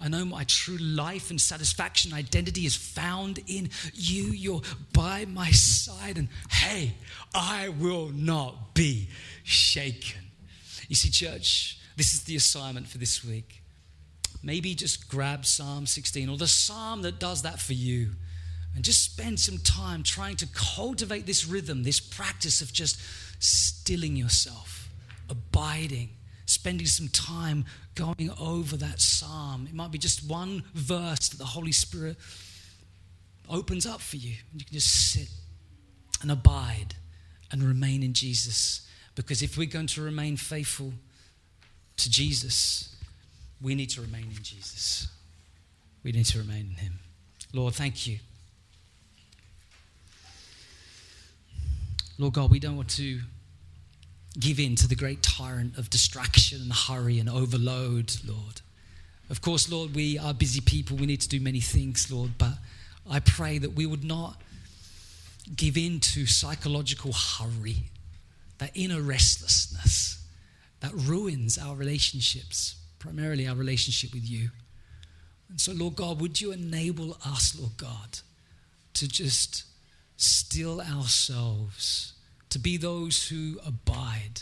I 0.00 0.08
know 0.08 0.24
my 0.24 0.44
true 0.44 0.78
life 0.78 1.30
and 1.30 1.40
satisfaction, 1.40 2.12
identity 2.12 2.66
is 2.66 2.74
found 2.74 3.38
in 3.46 3.68
you. 3.92 4.24
You're 4.24 4.62
by 4.92 5.26
my 5.26 5.50
side, 5.50 6.18
and 6.18 6.28
hey, 6.50 6.94
I 7.34 7.68
will 7.68 8.08
not 8.08 8.74
be 8.74 9.08
shaken. 9.44 10.20
You 10.88 10.96
see, 10.96 11.10
church, 11.10 11.78
this 11.96 12.12
is 12.12 12.24
the 12.24 12.36
assignment 12.36 12.88
for 12.88 12.98
this 12.98 13.24
week. 13.24 13.63
Maybe 14.44 14.74
just 14.74 15.08
grab 15.08 15.46
Psalm 15.46 15.86
16 15.86 16.28
or 16.28 16.36
the 16.36 16.46
psalm 16.46 17.02
that 17.02 17.18
does 17.18 17.42
that 17.42 17.58
for 17.58 17.72
you 17.72 18.10
and 18.74 18.84
just 18.84 19.02
spend 19.02 19.40
some 19.40 19.58
time 19.58 20.02
trying 20.02 20.36
to 20.36 20.46
cultivate 20.52 21.24
this 21.24 21.46
rhythm, 21.46 21.82
this 21.82 21.98
practice 21.98 22.60
of 22.60 22.72
just 22.72 23.00
stilling 23.38 24.16
yourself, 24.16 24.90
abiding, 25.30 26.10
spending 26.44 26.86
some 26.86 27.08
time 27.08 27.64
going 27.94 28.30
over 28.38 28.76
that 28.76 29.00
psalm. 29.00 29.66
It 29.66 29.74
might 29.74 29.90
be 29.90 29.98
just 29.98 30.28
one 30.28 30.64
verse 30.74 31.30
that 31.30 31.38
the 31.38 31.44
Holy 31.44 31.72
Spirit 31.72 32.16
opens 33.48 33.86
up 33.86 34.00
for 34.00 34.16
you. 34.16 34.34
And 34.52 34.60
you 34.60 34.66
can 34.66 34.74
just 34.74 35.12
sit 35.12 35.28
and 36.20 36.30
abide 36.30 36.96
and 37.50 37.62
remain 37.62 38.02
in 38.02 38.12
Jesus. 38.12 38.86
Because 39.14 39.42
if 39.42 39.56
we're 39.56 39.66
going 39.66 39.86
to 39.88 40.02
remain 40.02 40.36
faithful 40.36 40.92
to 41.96 42.10
Jesus, 42.10 42.93
we 43.64 43.74
need 43.74 43.90
to 43.90 44.02
remain 44.02 44.24
in 44.24 44.42
Jesus. 44.42 45.08
We 46.04 46.12
need 46.12 46.26
to 46.26 46.38
remain 46.38 46.68
in 46.70 46.74
Him. 46.76 46.98
Lord, 47.52 47.74
thank 47.74 48.06
you. 48.06 48.18
Lord 52.18 52.34
God, 52.34 52.50
we 52.50 52.60
don't 52.60 52.76
want 52.76 52.90
to 52.90 53.20
give 54.38 54.60
in 54.60 54.76
to 54.76 54.86
the 54.86 54.94
great 54.94 55.22
tyrant 55.22 55.78
of 55.78 55.90
distraction 55.90 56.60
and 56.60 56.72
hurry 56.72 57.18
and 57.18 57.28
overload, 57.28 58.14
Lord. 58.26 58.60
Of 59.30 59.40
course, 59.40 59.70
Lord, 59.70 59.94
we 59.94 60.18
are 60.18 60.34
busy 60.34 60.60
people. 60.60 60.96
We 60.96 61.06
need 61.06 61.22
to 61.22 61.28
do 61.28 61.40
many 61.40 61.60
things, 61.60 62.12
Lord, 62.12 62.32
but 62.36 62.52
I 63.10 63.20
pray 63.20 63.58
that 63.58 63.72
we 63.72 63.86
would 63.86 64.04
not 64.04 64.40
give 65.56 65.76
in 65.76 66.00
to 66.00 66.26
psychological 66.26 67.12
hurry, 67.12 67.84
that 68.58 68.70
inner 68.74 69.00
restlessness 69.00 70.22
that 70.80 70.92
ruins 70.92 71.56
our 71.58 71.74
relationships, 71.74 72.76
primarily 73.04 73.46
our 73.46 73.54
relationship 73.54 74.14
with 74.14 74.28
you. 74.28 74.48
And 75.50 75.60
so, 75.60 75.72
Lord 75.72 75.94
God, 75.94 76.22
would 76.22 76.40
you 76.40 76.52
enable 76.52 77.18
us, 77.24 77.54
Lord 77.58 77.76
God, 77.76 78.20
to 78.94 79.06
just 79.06 79.64
still 80.16 80.80
ourselves, 80.80 82.14
to 82.48 82.58
be 82.58 82.78
those 82.78 83.28
who 83.28 83.58
abide, 83.64 84.40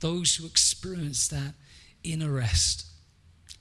those 0.00 0.36
who 0.36 0.44
experience 0.44 1.28
that 1.28 1.54
inner 2.02 2.30
rest, 2.30 2.84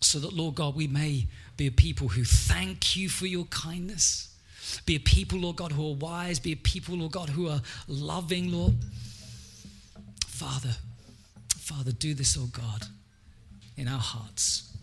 so 0.01 0.19
that, 0.19 0.33
Lord 0.33 0.55
God, 0.55 0.75
we 0.75 0.87
may 0.87 1.27
be 1.55 1.67
a 1.67 1.71
people 1.71 2.09
who 2.09 2.25
thank 2.25 2.97
you 2.97 3.07
for 3.07 3.27
your 3.27 3.45
kindness, 3.45 4.35
be 4.85 4.97
a 4.97 4.99
people, 4.99 5.39
Lord 5.39 5.55
God, 5.55 5.71
who 5.71 5.89
are 5.89 5.95
wise, 5.95 6.39
be 6.39 6.51
a 6.51 6.57
people, 6.57 6.97
Lord 6.97 7.13
God, 7.13 7.29
who 7.29 7.47
are 7.47 7.61
loving, 7.87 8.51
Lord. 8.51 8.73
Father, 10.27 10.75
Father, 11.59 11.93
do 11.93 12.13
this, 12.13 12.37
oh 12.37 12.49
God, 12.51 12.87
in 13.77 13.87
our 13.87 13.99
hearts. 13.99 14.75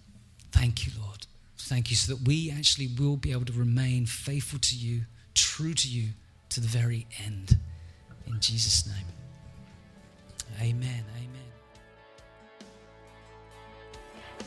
Thank 0.52 0.86
you, 0.86 0.92
Lord. 1.00 1.26
Thank 1.58 1.90
you 1.90 1.96
so 1.96 2.14
that 2.14 2.26
we 2.26 2.50
actually 2.50 2.88
will 2.98 3.16
be 3.16 3.32
able 3.32 3.44
to 3.44 3.52
remain 3.52 4.06
faithful 4.06 4.58
to 4.58 4.76
you, 4.76 5.02
true 5.34 5.74
to 5.74 5.88
you 5.88 6.10
to 6.50 6.60
the 6.60 6.66
very 6.66 7.06
end. 7.24 7.56
In 8.26 8.40
Jesus' 8.40 8.86
name. 8.86 9.06
Amen. 10.60 11.04
Amen. 11.16 11.30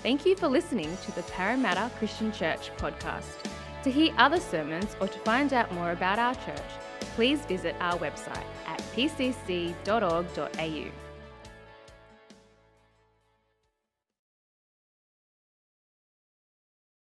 Thank 0.03 0.25
you 0.25 0.35
for 0.35 0.49
listening 0.49 0.97
to 1.05 1.15
the 1.15 1.23
Parramatta 1.23 1.89
Christian 1.97 2.31
Church 2.33 2.71
podcast. 2.77 3.49
To 3.83 3.91
hear 3.91 4.13
other 4.17 4.39
sermons 4.39 4.95
or 4.99 5.07
to 5.07 5.19
find 5.19 5.53
out 5.53 5.73
more 5.73 5.91
about 5.91 6.19
our 6.19 6.35
church, 6.35 6.71
please 7.15 7.45
visit 7.45 7.75
our 7.79 7.97
website 7.99 8.43
at 8.65 8.81
pcc.org.au. 8.93 9.83